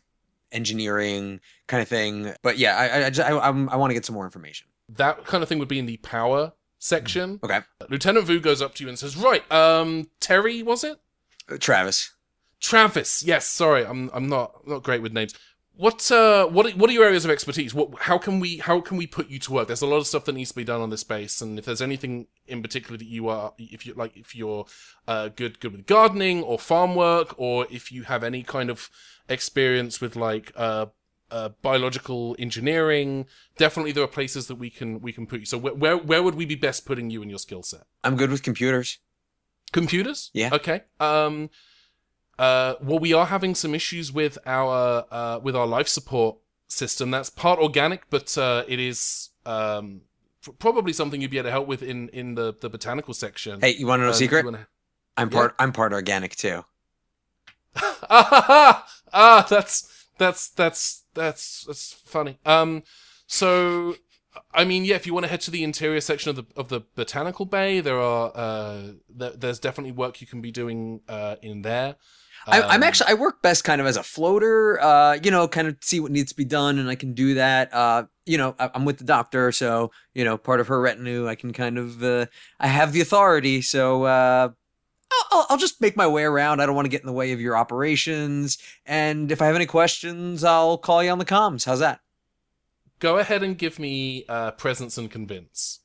[0.52, 2.34] engineering kind of thing.
[2.44, 4.68] But yeah, I, I, I, just- I, I'm- I want to get some more information.
[4.90, 7.40] That kind of thing would be in the power section.
[7.44, 7.62] Okay.
[7.90, 10.98] Lieutenant Vu goes up to you and says, "Right, um, Terry, was it?
[11.50, 12.14] Uh, Travis.
[12.60, 13.24] Travis.
[13.24, 15.34] Yes, sorry, I'm I'm not not great with names.
[15.78, 17.74] What uh what are, what are your areas of expertise?
[17.74, 19.68] What how can we how can we put you to work?
[19.68, 21.66] There's a lot of stuff that needs to be done on this base, and if
[21.66, 24.66] there's anything in particular that you are, if you like, if you're
[25.08, 28.90] uh good good with gardening or farm work, or if you have any kind of
[29.30, 30.88] experience with like uh.
[31.34, 33.26] Uh, biological engineering.
[33.58, 35.46] Definitely, there are places that we can we can put you.
[35.46, 37.84] So, where where, where would we be best putting you in your skill set?
[38.04, 38.98] I'm good with computers.
[39.72, 40.30] Computers?
[40.34, 40.50] Yeah.
[40.52, 40.82] Okay.
[41.00, 41.50] Um
[42.42, 46.38] uh well we are having some issues with our uh with our life support
[46.68, 47.12] system.
[47.12, 50.02] That's part organic, but uh it is um
[50.44, 53.62] pr- probably something you'd be able to help with in in the the botanical section.
[53.62, 54.46] Hey, you want to know a secret?
[54.46, 54.68] wanna-
[55.18, 55.54] I'm part.
[55.60, 56.64] I'm part organic too.
[58.10, 62.40] ah, ah, that's that's that's that's that's funny.
[62.46, 62.84] Um,
[63.28, 63.96] so
[64.54, 66.70] I mean, yeah, if you want to head to the interior section of the of
[66.70, 68.82] the botanical bay, there are uh,
[69.20, 71.96] th- there's definitely work you can be doing uh in there.
[72.48, 75.48] I, I'm Um, actually I work best kind of as a floater, uh, you know,
[75.48, 77.74] kind of see what needs to be done, and I can do that.
[77.74, 81.28] Uh, you know, I, I'm with the doctor, so you know, part of her retinue,
[81.28, 82.26] I can kind of, uh,
[82.60, 84.50] I have the authority, so uh,
[85.32, 86.62] I'll, I'll- just make my way around.
[86.62, 89.56] I don't want to get in the way of your operations, and if I have
[89.56, 91.66] any questions, I'll call you on the comms.
[91.66, 92.00] How's that?
[93.00, 95.80] go ahead and give me uh, presence and convince.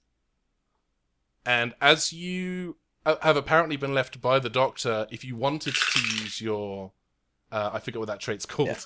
[1.47, 2.77] And as you
[3.23, 6.93] have apparently been left by the doctor, if you wanted to use your,
[7.53, 8.69] uh, I forget what that trait's called.
[8.69, 8.79] Yeah.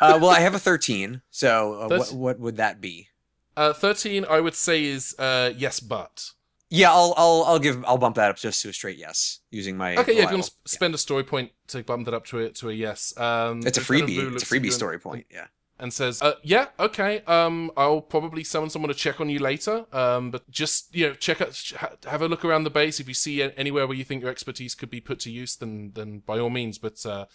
[0.00, 3.08] Uh, well, I have a 13, so uh, what, what would that be?
[3.56, 6.32] Uh, Thirteen, I would say, is uh, yes, but
[6.68, 9.78] Yeah, I'll I'll I'll give I'll bump that up just to a straight yes using
[9.78, 10.12] my okay.
[10.14, 12.40] Yeah, if you want to sp- spend a story point to bump that up to
[12.40, 14.34] a to a yes, um, It's a freebie.
[14.34, 15.24] It's a freebie story point.
[15.30, 15.46] Yeah.
[15.78, 17.20] And says, uh, "Yeah, okay.
[17.26, 19.86] Um, I'll probably summon someone to check on you later.
[19.92, 21.72] Um, but just you know, check out,
[22.06, 23.00] have a look around the base.
[23.00, 25.92] If you see anywhere where you think your expertise could be put to use, then
[25.94, 26.78] then by all means.
[26.78, 27.26] But uh,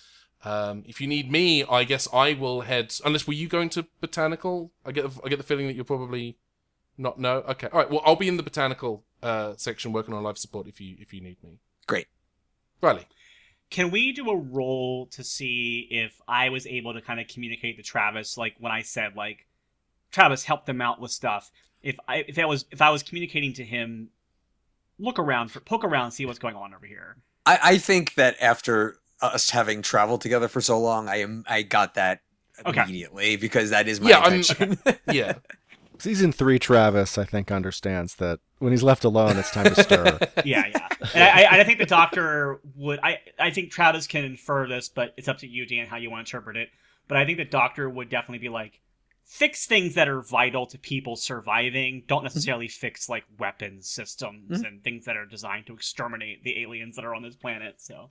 [0.43, 2.93] um, if you need me, I guess I will head.
[3.05, 4.71] Unless were you going to botanical?
[4.85, 6.37] I get I get the feeling that you're probably
[6.97, 7.19] not.
[7.19, 7.37] No.
[7.49, 7.67] Okay.
[7.71, 7.89] All right.
[7.89, 11.13] Well, I'll be in the botanical uh, section working on life support if you if
[11.13, 11.59] you need me.
[11.85, 12.07] Great.
[12.81, 13.07] Riley.
[13.71, 17.77] Can we do a roll to see if I was able to kind of communicate
[17.77, 19.47] to Travis, like when I said like,
[20.11, 21.49] Travis help them out with stuff.
[21.81, 24.09] If I if I was if I was communicating to him,
[24.99, 27.15] look around for poke around, see what's going on over here.
[27.45, 31.61] I, I think that after us having traveled together for so long, I am I
[31.63, 32.19] got that
[32.65, 32.83] Okay.
[32.83, 34.77] immediately because that is my Yeah, I'm- intention.
[35.11, 35.33] Yeah.
[36.01, 40.17] Season three, Travis, I think, understands that when he's left alone, it's time to stir.
[40.45, 40.87] Yeah, yeah.
[41.13, 42.99] And I, I, I think the doctor would.
[43.03, 46.09] I I think Travis can infer this, but it's up to you, Dan, how you
[46.09, 46.69] want to interpret it.
[47.07, 48.79] But I think the doctor would definitely be like,
[49.25, 52.03] fix things that are vital to people surviving.
[52.07, 54.67] Don't necessarily fix like weapons systems Mhm.
[54.67, 57.75] and things that are designed to exterminate the aliens that are on this planet.
[57.79, 58.09] So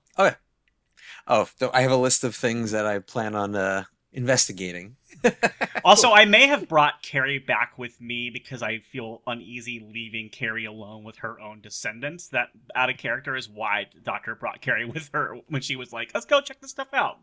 [1.26, 4.96] oh, so I have a list of things that I plan on uh, investigating.
[5.84, 10.64] also, I may have brought Carrie back with me because I feel uneasy leaving Carrie
[10.64, 12.28] alone with her own descendants.
[12.28, 15.92] That out of character is why the doctor brought Carrie with her when she was
[15.92, 17.18] like, "Let's go check this stuff out."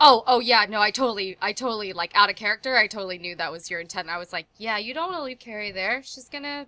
[0.00, 3.36] Oh, oh yeah, no, I totally, I totally, like, out of character, I totally knew
[3.36, 4.08] that was your intent.
[4.08, 6.02] I was like, yeah, you don't want to leave Carrie there.
[6.02, 6.66] She's gonna,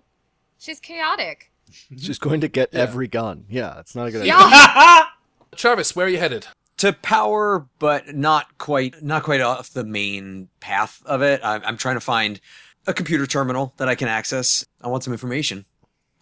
[0.57, 1.51] she's chaotic.
[1.97, 2.81] She's going to get Yeah.
[2.81, 3.45] every gun.
[3.49, 4.33] Yeah, it's not a good idea.
[4.35, 5.03] Yeah.
[5.55, 6.47] Travis, where are you headed?
[6.83, 11.39] To power, but not quite, not quite off the main path of it.
[11.43, 12.41] I'm, I'm trying to find
[12.85, 14.65] a computer terminal that I can access.
[14.81, 15.65] I want some information.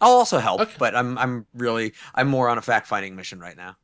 [0.00, 0.72] I'll also help, Okay.
[0.78, 3.76] but I'm, I'm really, I'm more on a fact finding mission right now.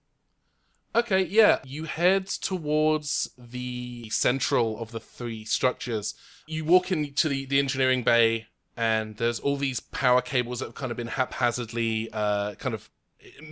[0.95, 1.59] Okay, yeah.
[1.65, 6.15] You head towards the central of the three structures.
[6.47, 10.75] You walk into the, the engineering bay, and there's all these power cables that have
[10.75, 12.89] kind of been haphazardly, uh, kind of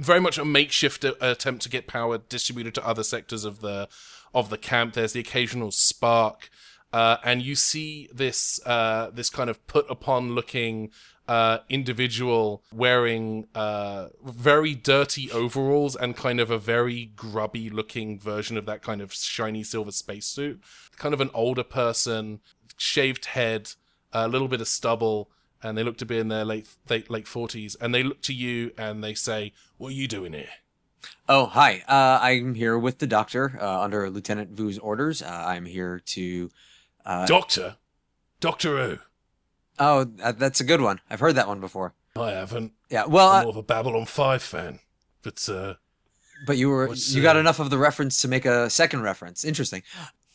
[0.01, 3.89] very much a makeshift attempt to get power distributed to other sectors of the
[4.35, 4.95] of the camp.
[4.95, 6.51] There's the occasional spark,
[6.93, 10.91] uh, and you see this uh, this kind of put upon looking
[11.29, 18.57] uh, individual wearing uh, very dirty overalls and kind of a very grubby looking version
[18.57, 20.61] of that kind of shiny silver spacesuit.
[20.97, 22.41] Kind of an older person,
[22.77, 23.73] shaved head,
[24.13, 25.31] a little bit of stubble,
[25.67, 27.77] and they look to be in their late late late forties.
[27.81, 30.49] And they look to you and they say, "What are you doing here?"
[31.29, 31.83] Oh, hi.
[31.89, 35.23] Uh, I'm here with the doctor uh, under Lieutenant Vu's orders.
[35.23, 36.51] Uh, I'm here to.
[37.05, 37.77] Uh, Doctor,
[38.41, 38.99] Doctor Who.
[39.79, 41.01] oh, that- that's a good one.
[41.11, 41.95] I've heard that one before.
[42.17, 42.73] I haven't.
[42.91, 43.05] Yeah.
[43.07, 44.81] Well, I'm uh, more of a Babylon Five fan,
[45.23, 45.75] but uh,
[46.47, 49.45] but you were you got uh, enough of the reference to make a second reference.
[49.45, 49.83] Interesting.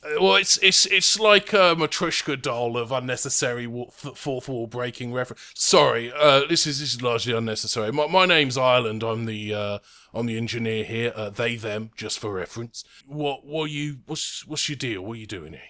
[0.03, 5.41] Uh, Well, it's it's it's like a Matryoshka doll of unnecessary fourth wall breaking reference.
[5.55, 7.91] Sorry, uh, this is this is largely unnecessary.
[7.91, 9.03] My my name's Ireland.
[9.03, 9.79] I'm the uh,
[10.13, 11.13] I'm the engineer here.
[11.15, 12.83] Uh, they them just for reference.
[13.05, 15.01] What what you what's what's your deal?
[15.03, 15.61] What are you doing here?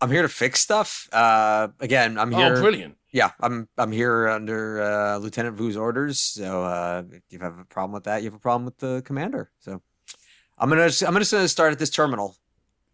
[0.00, 1.08] I'm here to fix stuff.
[1.12, 2.54] Uh, again, I'm here.
[2.56, 2.96] Oh, brilliant!
[3.12, 6.20] Yeah, I'm I'm here under uh, Lieutenant Vu's orders.
[6.20, 9.02] So uh, if you have a problem with that, you have a problem with the
[9.04, 9.50] commander.
[9.58, 9.80] So
[10.58, 12.36] I'm gonna I'm just gonna start at this terminal,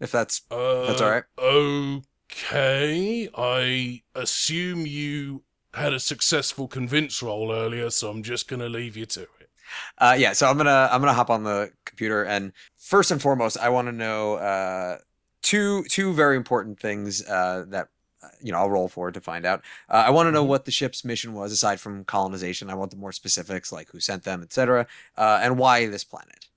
[0.02, 1.24] if that's Uh, That's all right.
[1.38, 5.42] Okay, I assume you
[5.74, 9.50] had a successful convince roll earlier, so I'm just gonna leave you to it.
[9.98, 10.32] uh, yeah.
[10.32, 13.88] So I'm gonna I'm gonna hop on the computer and first and foremost, I want
[13.88, 14.98] to know uh,
[15.42, 17.88] two two very important things uh, that
[18.22, 19.62] uh, you know I'll roll for to find out.
[19.88, 20.48] Uh, I want to know Mhm.
[20.48, 22.70] what the ship's mission was aside from colonization.
[22.70, 24.86] I want the more specifics like who sent them, etc.,
[25.16, 26.48] uh, and why this planet.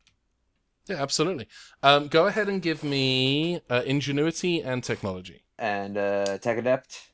[0.88, 1.48] Yeah, absolutely.
[1.82, 5.44] Um, go ahead and give me uh, ingenuity and technology.
[5.58, 7.10] And uh, tech adept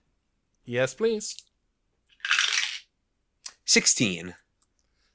[0.66, 1.36] Yes, please.
[3.66, 4.36] sixteen.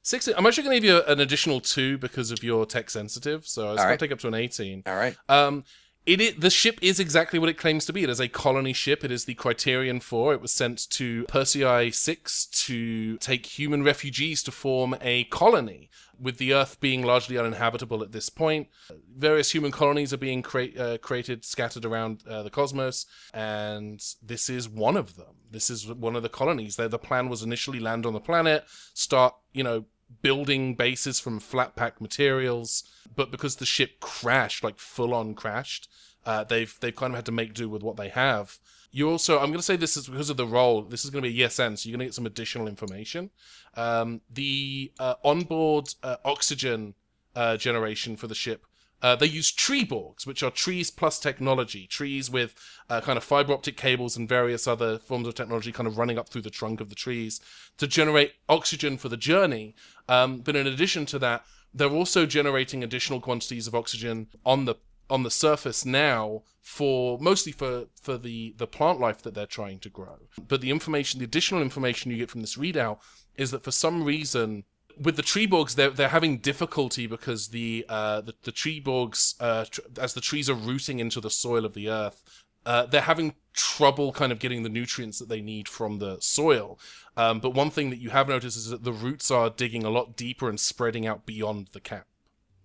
[0.02, 0.28] Six.
[0.28, 3.72] I'm actually going to give you an additional two because of your tech sensitive, so
[3.72, 3.98] it's going Alright.
[3.98, 4.84] to take up to an 18.
[4.86, 5.16] All right.
[5.28, 5.64] Um,
[6.06, 8.04] it i the ship is exactly what it claims to be.
[8.04, 9.02] It is a colony ship.
[9.02, 10.34] It is the Criterion 4.
[10.34, 15.90] It was sent to Persei 6 to take human refugees to form a colony.
[16.18, 18.68] With the Earth being largely uninhabitable at this point,
[19.16, 24.48] various human colonies are being crea- uh, created, scattered around uh, the cosmos, and this
[24.48, 25.34] is one of them.
[25.50, 26.76] This is one of the colonies.
[26.76, 28.64] The, the plan was initially land on the planet,
[28.94, 29.84] start, you know,
[30.22, 35.88] building bases from flat pack materials, but because the ship crashed, like full on crashed,
[36.24, 38.58] uh, they've they've kind of had to make do with what they have.
[38.96, 40.80] You also, I'm going to say this is because of the role.
[40.80, 42.66] This is going to be a yes and, so you're going to get some additional
[42.66, 43.28] information.
[43.74, 46.94] Um, the uh, onboard uh, oxygen
[47.34, 48.64] uh, generation for the ship.
[49.02, 52.54] Uh, they use tree borgs, which are trees plus technology, trees with
[52.88, 56.16] uh, kind of fiber optic cables and various other forms of technology kind of running
[56.16, 57.38] up through the trunk of the trees
[57.76, 59.74] to generate oxygen for the journey.
[60.08, 61.44] Um, but in addition to that,
[61.74, 64.76] they're also generating additional quantities of oxygen on the
[65.08, 69.78] on the surface now for mostly for for the the plant life that they're trying
[69.80, 70.18] to grow.
[70.48, 72.98] But the information, the additional information you get from this readout
[73.36, 74.64] is that for some reason
[74.98, 79.34] with the tree borgs, they're they're having difficulty because the uh, the, the tree borgs,
[79.40, 82.22] uh, tr- as the trees are rooting into the soil of the earth,
[82.64, 86.78] uh, they're having trouble kind of getting the nutrients that they need from the soil.
[87.16, 89.90] Um, but one thing that you have noticed is that the roots are digging a
[89.90, 92.06] lot deeper and spreading out beyond the camp.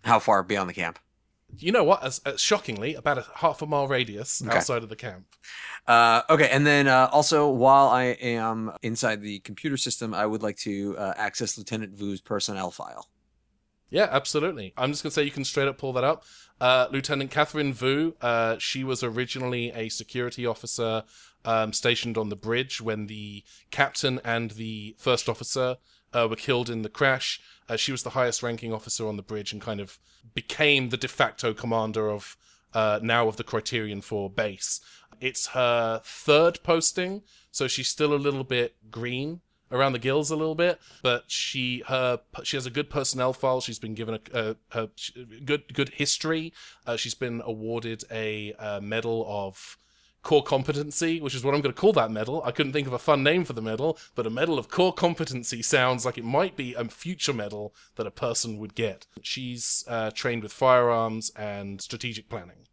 [0.04, 1.00] How far beyond the camp?
[1.58, 2.04] You know what?
[2.04, 4.56] As, as shockingly, about a half a mile radius Okay.
[4.58, 5.26] outside of the camp.
[5.88, 10.42] Uh, okay, and then uh, also while I am inside the computer system, I would
[10.42, 13.08] like to uh, access Lieutenant Vu's personnel file.
[13.90, 14.74] Yeah, absolutely.
[14.78, 16.24] I'm just gonna say you can straight up pull that up.
[16.62, 21.04] Uh, Lieutenant Catherine Vu, uh, she was originally a security officer
[21.44, 25.78] um, stationed on the bridge when the captain and the first officer
[26.14, 27.42] uh, were killed in the crash.
[27.70, 30.00] Uh, she was the highest ranking officer on the bridge and kind of
[30.34, 32.38] became the de facto commander of
[32.74, 34.82] uh, now of the Criterion 4 base.
[35.20, 39.42] It's her third posting, so she's still a little bit green.
[39.72, 43.62] around the gills a little bit, but she her she has a good personnel file.
[43.62, 44.90] She's been given a, a her
[45.46, 46.52] good good history.
[46.86, 49.78] Uh, she's been awarded a, uh medal of
[50.24, 52.44] core competency, which is what I'm going to call that medal.
[52.44, 54.94] I couldn't think of a fun name for the medal, but a medal of core
[54.94, 59.08] competency sounds like it might be a future medal that a person would get.
[59.22, 62.68] She's uh, trained with firearms and strategic planning.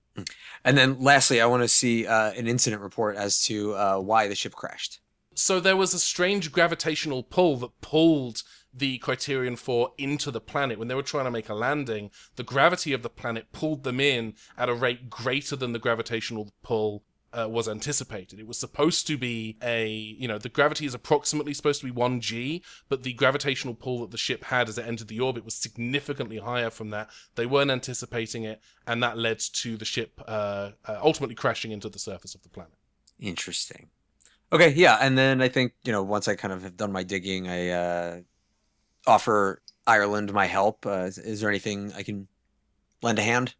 [0.64, 4.28] And then lastly, I want to see uh, an incident report as to uh, why
[4.28, 5.00] the ship crashed.
[5.34, 8.42] So there was a strange gravitational pull that pulled
[8.74, 10.78] the Criterion 4 into the planet.
[10.78, 14.00] When they were trying to make a landing, the gravity of the planet pulled them
[14.00, 18.38] in at a rate greater than the gravitational pull uh, was anticipated.
[18.38, 21.92] It was supposed to be a, you know, the gravity is approximately supposed to be
[21.92, 25.54] 1g, but the gravitational pull that the ship had as it entered the orbit was
[25.54, 27.10] significantly higher from that.
[27.34, 31.88] They weren't anticipating it, and that led to the ship uh, uh, ultimately crashing into
[31.88, 32.74] the surface of the planet.
[33.18, 33.90] Interesting.
[34.50, 37.02] Okay, yeah, and then I think you know once I kind of have done my
[37.02, 38.20] digging, I uh,
[39.06, 40.86] offer Ireland my help.
[40.86, 42.28] Uh, is, is there anything I can
[43.02, 43.54] lend a hand?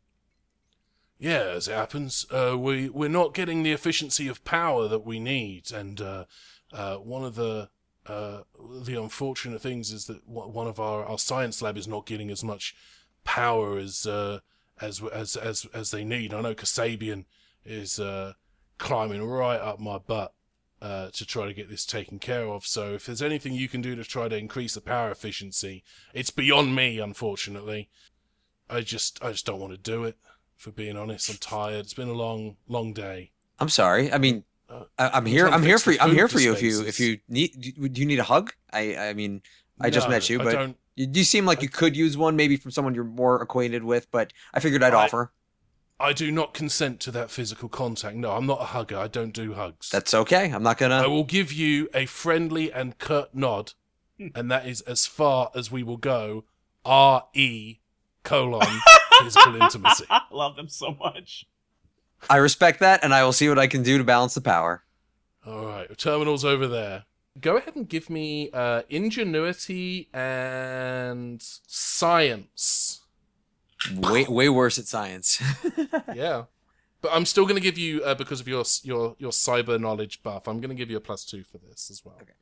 [1.19, 5.19] Yeah, as it happens, uh, we we're not getting the efficiency of power that we
[5.19, 6.25] need, and uh,
[6.73, 7.71] uh, one of the
[8.07, 8.43] uh,
[8.83, 12.45] the unfortunate things is that one of our, our science lab is not getting as
[12.45, 12.77] much
[13.25, 14.39] power as uh,
[14.81, 16.33] as as as as they need.
[16.33, 17.25] I know Kasabian
[17.65, 18.35] is uh,
[18.79, 20.35] climbing right up my butt
[20.81, 22.65] to try to get this taken care of.
[22.65, 25.83] So if there's anything you can do to try to increase the power efficiency,
[26.15, 27.89] it's beyond me, unfortunately.
[28.71, 30.17] I just I just don't want to do it
[30.59, 31.31] for being honest.
[31.31, 31.81] I'm tired.
[31.81, 33.31] It's been a long, long day.
[33.59, 34.13] I'm sorry.
[34.13, 35.49] I mean, uh, I, am here.
[35.49, 35.99] I'm here for you.
[36.01, 36.53] I'm here for you.
[36.53, 38.53] If you if you need, do you need a hug?
[38.71, 39.41] I I mean,
[39.81, 42.37] I no, just met you, but you, you seem like I, you could use one,
[42.37, 44.11] maybe from someone you're more acquainted with.
[44.11, 45.33] But I figured I'd I, offer.
[46.01, 48.17] I do not consent to that physical contact.
[48.17, 48.99] No, I'm not a hugger.
[48.99, 49.89] I don't do hugs.
[49.91, 50.53] That's okay.
[50.53, 51.03] I'm not gonna.
[51.03, 53.73] I will give you a friendly and curt nod,
[54.19, 54.29] hmm.
[54.35, 56.45] and that is as far as we will go.
[56.85, 57.79] R E
[58.23, 58.81] colon
[59.19, 60.05] physical intimacy.
[60.11, 61.47] I love them so much.
[62.29, 64.85] I respect that, and I will see what I can do to balance the power.
[65.47, 67.05] All right, terminal's over there.
[67.41, 73.03] Go ahead and give me uh, ingenuity and science.
[73.95, 75.41] Way way worse at science.
[76.15, 76.45] yeah,
[77.01, 80.23] but I'm still going to give you uh, because of your your your cyber knowledge
[80.23, 80.49] buff.
[80.49, 82.17] I'm going to give you a plus two for this as well.
[82.21, 82.33] Okay.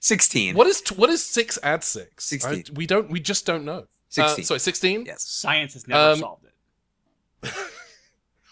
[0.00, 0.54] Sixteen.
[0.54, 2.24] What is what is six add six?
[2.24, 2.64] Sixteen.
[2.68, 3.10] I, we don't.
[3.10, 3.84] We just don't know.
[4.10, 4.42] 16.
[4.42, 5.04] Uh, sorry, 16?
[5.06, 5.22] Yes.
[5.22, 7.52] Science has never um, solved it.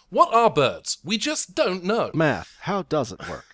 [0.08, 0.98] what are birds?
[1.04, 2.10] We just don't know.
[2.14, 2.56] Math.
[2.62, 3.44] How does it work?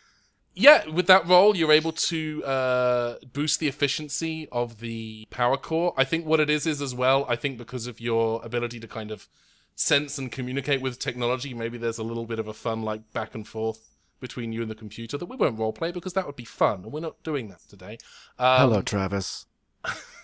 [0.54, 5.92] yeah, with that roll, you're able to uh, boost the efficiency of the power core.
[5.96, 8.86] I think what it is is as well, I think because of your ability to
[8.86, 9.28] kind of
[9.74, 13.34] sense and communicate with technology, maybe there's a little bit of a fun, like, back
[13.34, 13.80] and forth
[14.20, 16.92] between you and the computer that we won't roleplay because that would be fun, and
[16.92, 17.98] we're not doing that today.
[18.38, 19.46] Um, Hello, Travis.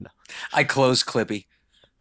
[0.00, 0.10] no.
[0.52, 1.46] I close Clippy.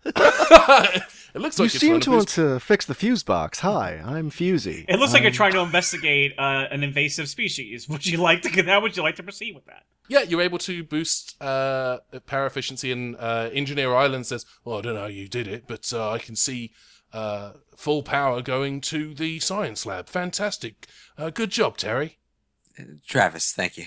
[0.06, 1.06] it
[1.36, 3.60] looks like you seem to want to fix the fuse box.
[3.62, 4.86] Hi, I'm Fusey.
[4.88, 7.90] It looks um, like you're trying to investigate uh, an invasive species.
[7.90, 8.64] Would you like to?
[8.64, 9.84] How would you like to proceed with that?
[10.08, 14.82] Yeah, you're able to boost uh, power efficiency, and uh, Engineer Island says, "Well, I
[14.82, 16.72] don't know how you did it, but uh, I can see
[17.12, 20.08] uh, full power going to the science lab.
[20.08, 20.86] Fantastic,
[21.18, 22.20] uh, good job, Terry."
[23.08, 23.86] Travis, thank you.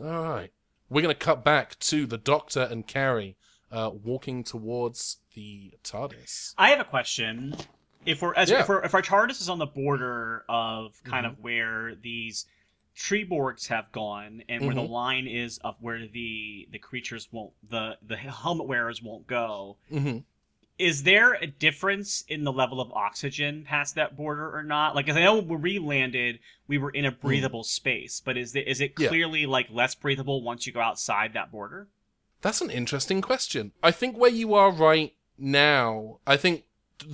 [0.00, 0.50] All right
[0.88, 3.36] we're going to cut back to the Doctor and Carrie
[3.70, 6.54] uh, walking towards the TARDIS.
[6.56, 7.56] I have a question.
[8.04, 8.60] If we're as yeah.
[8.60, 11.34] if, we're, if our TARDIS is on the border of kind mm-hmm.
[11.34, 12.46] of where these
[12.96, 14.86] Treeborgs have gone, and where mm-hmm.
[14.86, 19.76] the line is of where the the creatures won't the the helmet wearers won't go.
[19.92, 20.18] Mm-hmm
[20.78, 24.94] is there a difference in the level of oxygen past that border or not?
[24.94, 27.26] Like, I know when we landed, we were in a hmm.
[27.26, 27.66] breathable mm.
[27.66, 29.48] space, but is it, is it clearly yeah.
[29.48, 31.88] like less breathable once you go outside that border?
[32.42, 33.72] That's an interesting question.
[33.82, 36.64] I think where you are right now, I think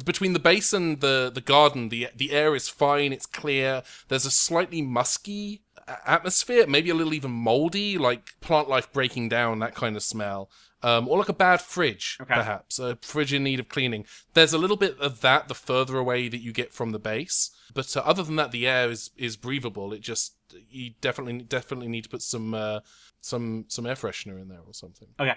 [0.05, 3.13] between the base and the the garden, the the air is fine.
[3.13, 3.83] It's clear.
[4.09, 5.63] There's a slightly musky
[6.07, 10.51] atmosphere, maybe a little even moldy, like plant life breaking down, that kind of smell
[10.83, 12.35] um, or like a bad fridge, okay.
[12.35, 14.05] perhaps a fridge in need of cleaning.
[14.35, 17.51] There's a little bit of that the further away that you get from the base,
[17.73, 19.93] but uh, other than that, the air is is breathable.
[19.93, 20.35] It just
[20.71, 22.81] you definitely definitely need to put some uh,
[23.21, 25.09] some some air freshener in there or something.
[25.19, 25.37] Okay.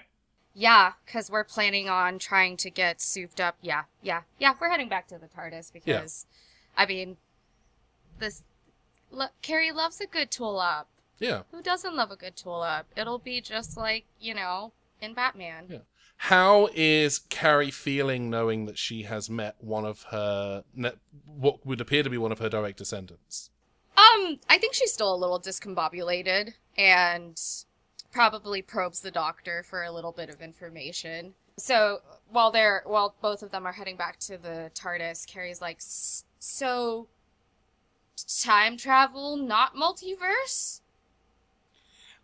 [0.58, 3.56] Yeah, because we're planning on trying to get souped up.
[3.60, 4.54] Yeah, yeah, yeah.
[4.58, 6.82] We're heading back to the TARDIS because, yeah.
[6.82, 7.18] I mean,
[8.20, 8.42] this
[9.10, 10.88] lo- Carrie loves a good tool up.
[11.18, 11.42] Yeah.
[11.50, 12.86] Who doesn't love a good tool up?
[12.96, 15.66] It'll be just like you know in Batman.
[15.68, 15.78] Yeah.
[16.18, 20.64] How is Carrie feeling knowing that she has met one of her,
[21.26, 23.50] what would appear to be one of her direct descendants?
[23.96, 27.40] Um, I think she's still a little discombobulated and
[28.12, 31.34] probably probes the doctor for a little bit of information.
[31.58, 35.78] So while they're while both of them are heading back to the TARDIS, Carrie's like,
[35.80, 37.08] "So
[38.42, 40.80] time travel, not multiverse?"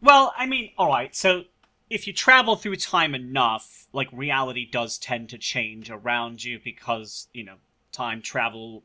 [0.02, 1.44] Well, I mean, alright, so
[1.92, 7.28] if you travel through time enough, like, reality does tend to change around you because,
[7.34, 7.56] you know,
[7.92, 8.82] time travel,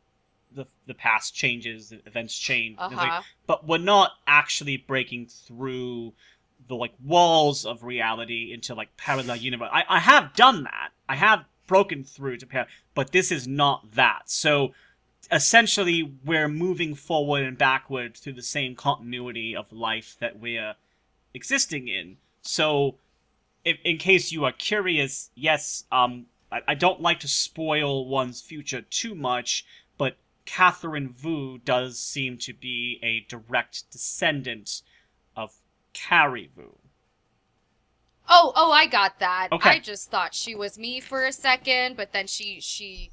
[0.54, 2.76] the, the past changes, the events change.
[2.78, 6.14] Uh It's like- but we're not actually breaking through
[6.68, 9.70] the like walls of reality into like parallel universe.
[9.72, 10.90] I, I have done that.
[11.08, 14.24] I have broken through to par- but this is not that.
[14.30, 14.74] So
[15.32, 20.76] essentially we're moving forward and backward through the same continuity of life that we're
[21.34, 22.18] existing in.
[22.48, 22.96] So
[23.66, 28.42] if, in case you are curious, yes, um I, I don't like to spoil one's
[28.42, 29.66] future too much,
[29.98, 34.82] but Catherine Vu does seem to be a direct descendant
[35.36, 35.58] of
[35.94, 36.78] Carrie Vu.
[38.30, 39.50] Oh, oh, I got that.
[39.52, 39.70] Okay.
[39.70, 43.12] I just thought she was me for a second, but then she she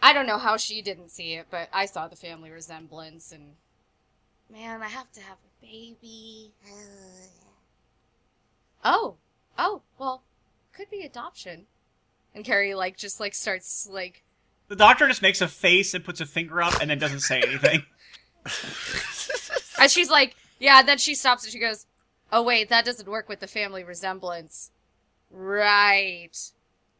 [0.00, 3.54] I don't know how she didn't see it, but I saw the family resemblance and
[4.50, 6.52] man, I have to have a baby.
[8.84, 9.16] oh.
[9.58, 10.22] Oh, well,
[10.72, 11.66] could be adoption.
[12.34, 14.22] And Carrie like just like starts like
[14.68, 17.42] The doctor just makes a face and puts a finger up and then doesn't say
[17.42, 17.84] anything.
[19.80, 21.86] and she's like, yeah, then she stops and she goes,
[22.32, 24.70] "Oh wait, that doesn't work with the family resemblance."
[25.30, 26.36] Right.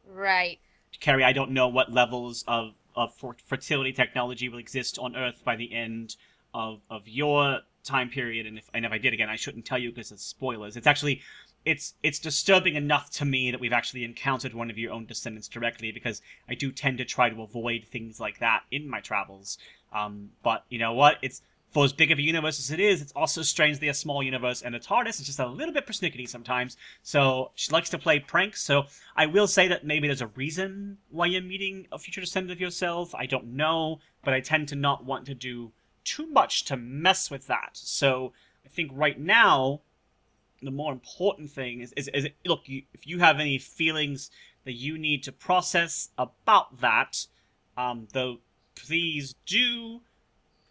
[0.07, 0.59] Right.
[0.99, 5.41] Carrie, I don't know what levels of, of fer- fertility technology will exist on Earth
[5.45, 6.15] by the end
[6.53, 9.77] of, of your time period, and if and if I did again, I shouldn't tell
[9.77, 10.75] you because it's spoilers.
[10.75, 11.21] It's actually
[11.65, 15.47] it's it's disturbing enough to me that we've actually encountered one of your own descendants
[15.47, 19.57] directly because I do tend to try to avoid things like that in my travels.
[19.91, 21.17] Um, but you know what?
[21.21, 21.41] It's
[21.71, 24.61] for as big of a universe as it is, it's also strangely a small universe,
[24.61, 26.77] and the TARDIS is just a little bit persnickety sometimes.
[27.03, 28.63] So she likes to play pranks.
[28.63, 28.85] So
[29.15, 32.61] I will say that maybe there's a reason why you're meeting a future descendant of
[32.61, 33.13] yourself.
[33.13, 35.71] I don't know, but I tend to not want to do
[36.03, 37.71] too much to mess with that.
[37.73, 38.33] So
[38.65, 39.81] I think right now,
[40.61, 44.29] the more important thing is, is, is look, you, if you have any feelings
[44.65, 47.25] that you need to process about that,
[47.77, 48.37] um, though,
[48.75, 50.01] please do.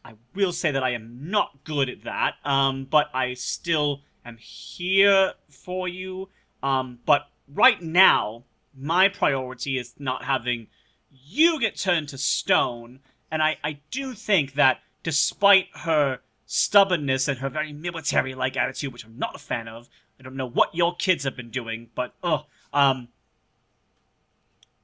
[0.04, 4.36] I will say that I am not good at that, um, but I still am
[4.38, 6.28] here for you.
[6.62, 8.44] Um, but right now,
[8.76, 10.68] my priority is not having
[11.10, 16.20] you get turned to stone, and I, I do think that despite her
[16.50, 19.88] stubbornness and her very military-like attitude, which I'm not a fan of,
[20.18, 23.08] I don't know what your kids have been doing, but oh, um,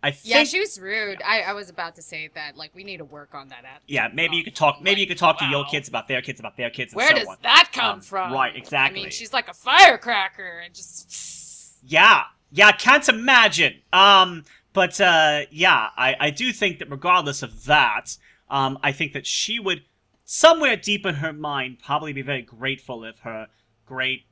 [0.02, 1.22] I think Yeah, she was rude.
[1.24, 3.64] I, I was about to say that, like, we need to work on that.
[3.64, 4.82] At yeah, maybe you could talk.
[4.82, 6.92] Maybe you could talk to your kids about their kids about their kids.
[6.92, 7.36] And Where so does on.
[7.42, 8.30] that come Um, from?
[8.30, 9.00] right, exactly.
[9.00, 10.60] I mean, she's like a firecracker.
[10.62, 11.76] And just.
[11.86, 13.80] Yeah, yeah, I can't imagine.
[13.94, 14.44] Um,
[14.74, 18.18] but uh, yeah, I, I do think that regardless of that,
[18.50, 19.84] um, I think that she would
[20.24, 23.48] somewhere deep in her mind probably be very grateful if her
[23.86, 24.24] great,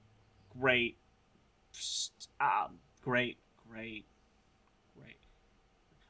[0.58, 0.98] great,
[2.40, 3.38] um, great,
[3.68, 4.06] great,
[4.96, 5.18] great,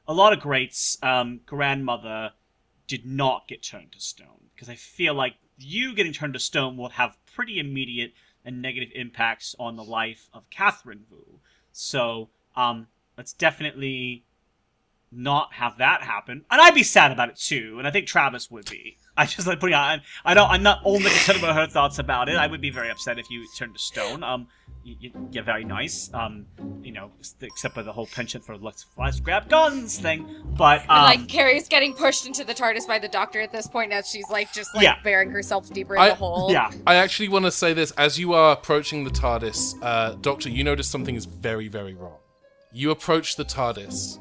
[0.06, 2.32] a lot of greats, um, grandmother
[2.86, 6.76] did not get turned to stone because I feel like you getting turned to stone
[6.76, 8.12] will have pretty immediate
[8.44, 11.38] and negative impacts on the life of Catherine Vu.
[11.72, 14.24] So, um, let's definitely
[15.12, 16.44] not have that happen.
[16.50, 18.96] And I'd be sad about it too, and I think Travis would be.
[19.14, 20.00] I just like putting on.
[20.24, 20.48] I don't.
[20.50, 22.36] I'm not only concerned about her thoughts about it.
[22.36, 24.22] I would be very upset if you turned to stone.
[24.24, 24.46] Um,
[24.84, 26.10] you, you, you're very nice.
[26.14, 26.46] Um,
[26.82, 27.10] you know,
[27.42, 30.26] except for the whole penchant for let's let's grab guns thing.
[30.56, 33.66] But um, and, like, Carrie's getting pushed into the TARDIS by the doctor at this
[33.66, 34.96] point as she's, like, just, like, Yeah.
[35.04, 36.50] burying herself deeper in I- the hole.
[36.50, 37.90] yeah, I actually want to say this.
[37.92, 42.16] As you are approaching the TARDIS, uh, Doctor, you notice something is very, very wrong.
[42.72, 44.18] You approach the TARDIS,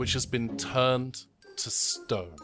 [0.00, 1.24] which has been turned
[1.58, 2.34] to stone.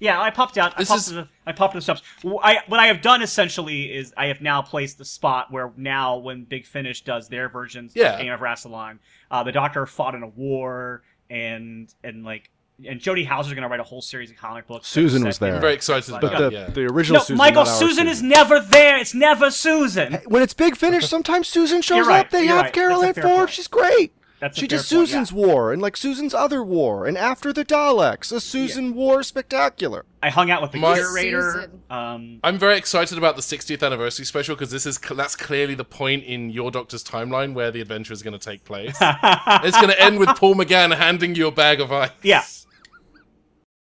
[0.00, 0.72] Yeah, I popped out.
[0.74, 2.02] I This popped, is- to the, I popped to the steps.
[2.24, 5.72] Wh- I, what I have done essentially is I have now placed the spot where
[5.76, 8.14] now when Big Finish does their versions Yeah.
[8.14, 8.98] of Game of Rassilon,
[9.30, 12.50] uh, the Doctor fought in a war and and like
[12.88, 14.88] and Jody Houser's going to write a whole series of comic books.
[14.88, 15.54] Susan was there.
[15.54, 16.58] I'm very excited But But about the.
[16.58, 16.70] Yeah.
[16.70, 18.96] the original No, Susan, Michael, not our Susan is never there.
[18.96, 20.14] It's never Susan.
[20.28, 22.30] When it's Big Finish, sometimes Susan shows right, up.
[22.30, 22.72] They you're have right.
[22.72, 23.24] Carole Ann Ford.
[23.26, 23.50] point.
[23.50, 24.14] She's great.
[24.40, 25.06] That's she fair does point, yeah.
[25.06, 30.06] Susan's war and like Susan's other war and after the Daleks, a Susan war spectacular.
[30.22, 31.70] I hung out with the My- curator.
[31.90, 35.84] Um, I'm very excited about the 60th anniversary special because this is that's clearly the
[35.84, 38.96] point in your Doctor's timeline where the adventure is going to take place.
[39.00, 42.10] it's going to end with Paul McGann handing you a bag of ice.
[42.22, 42.42] Yeah.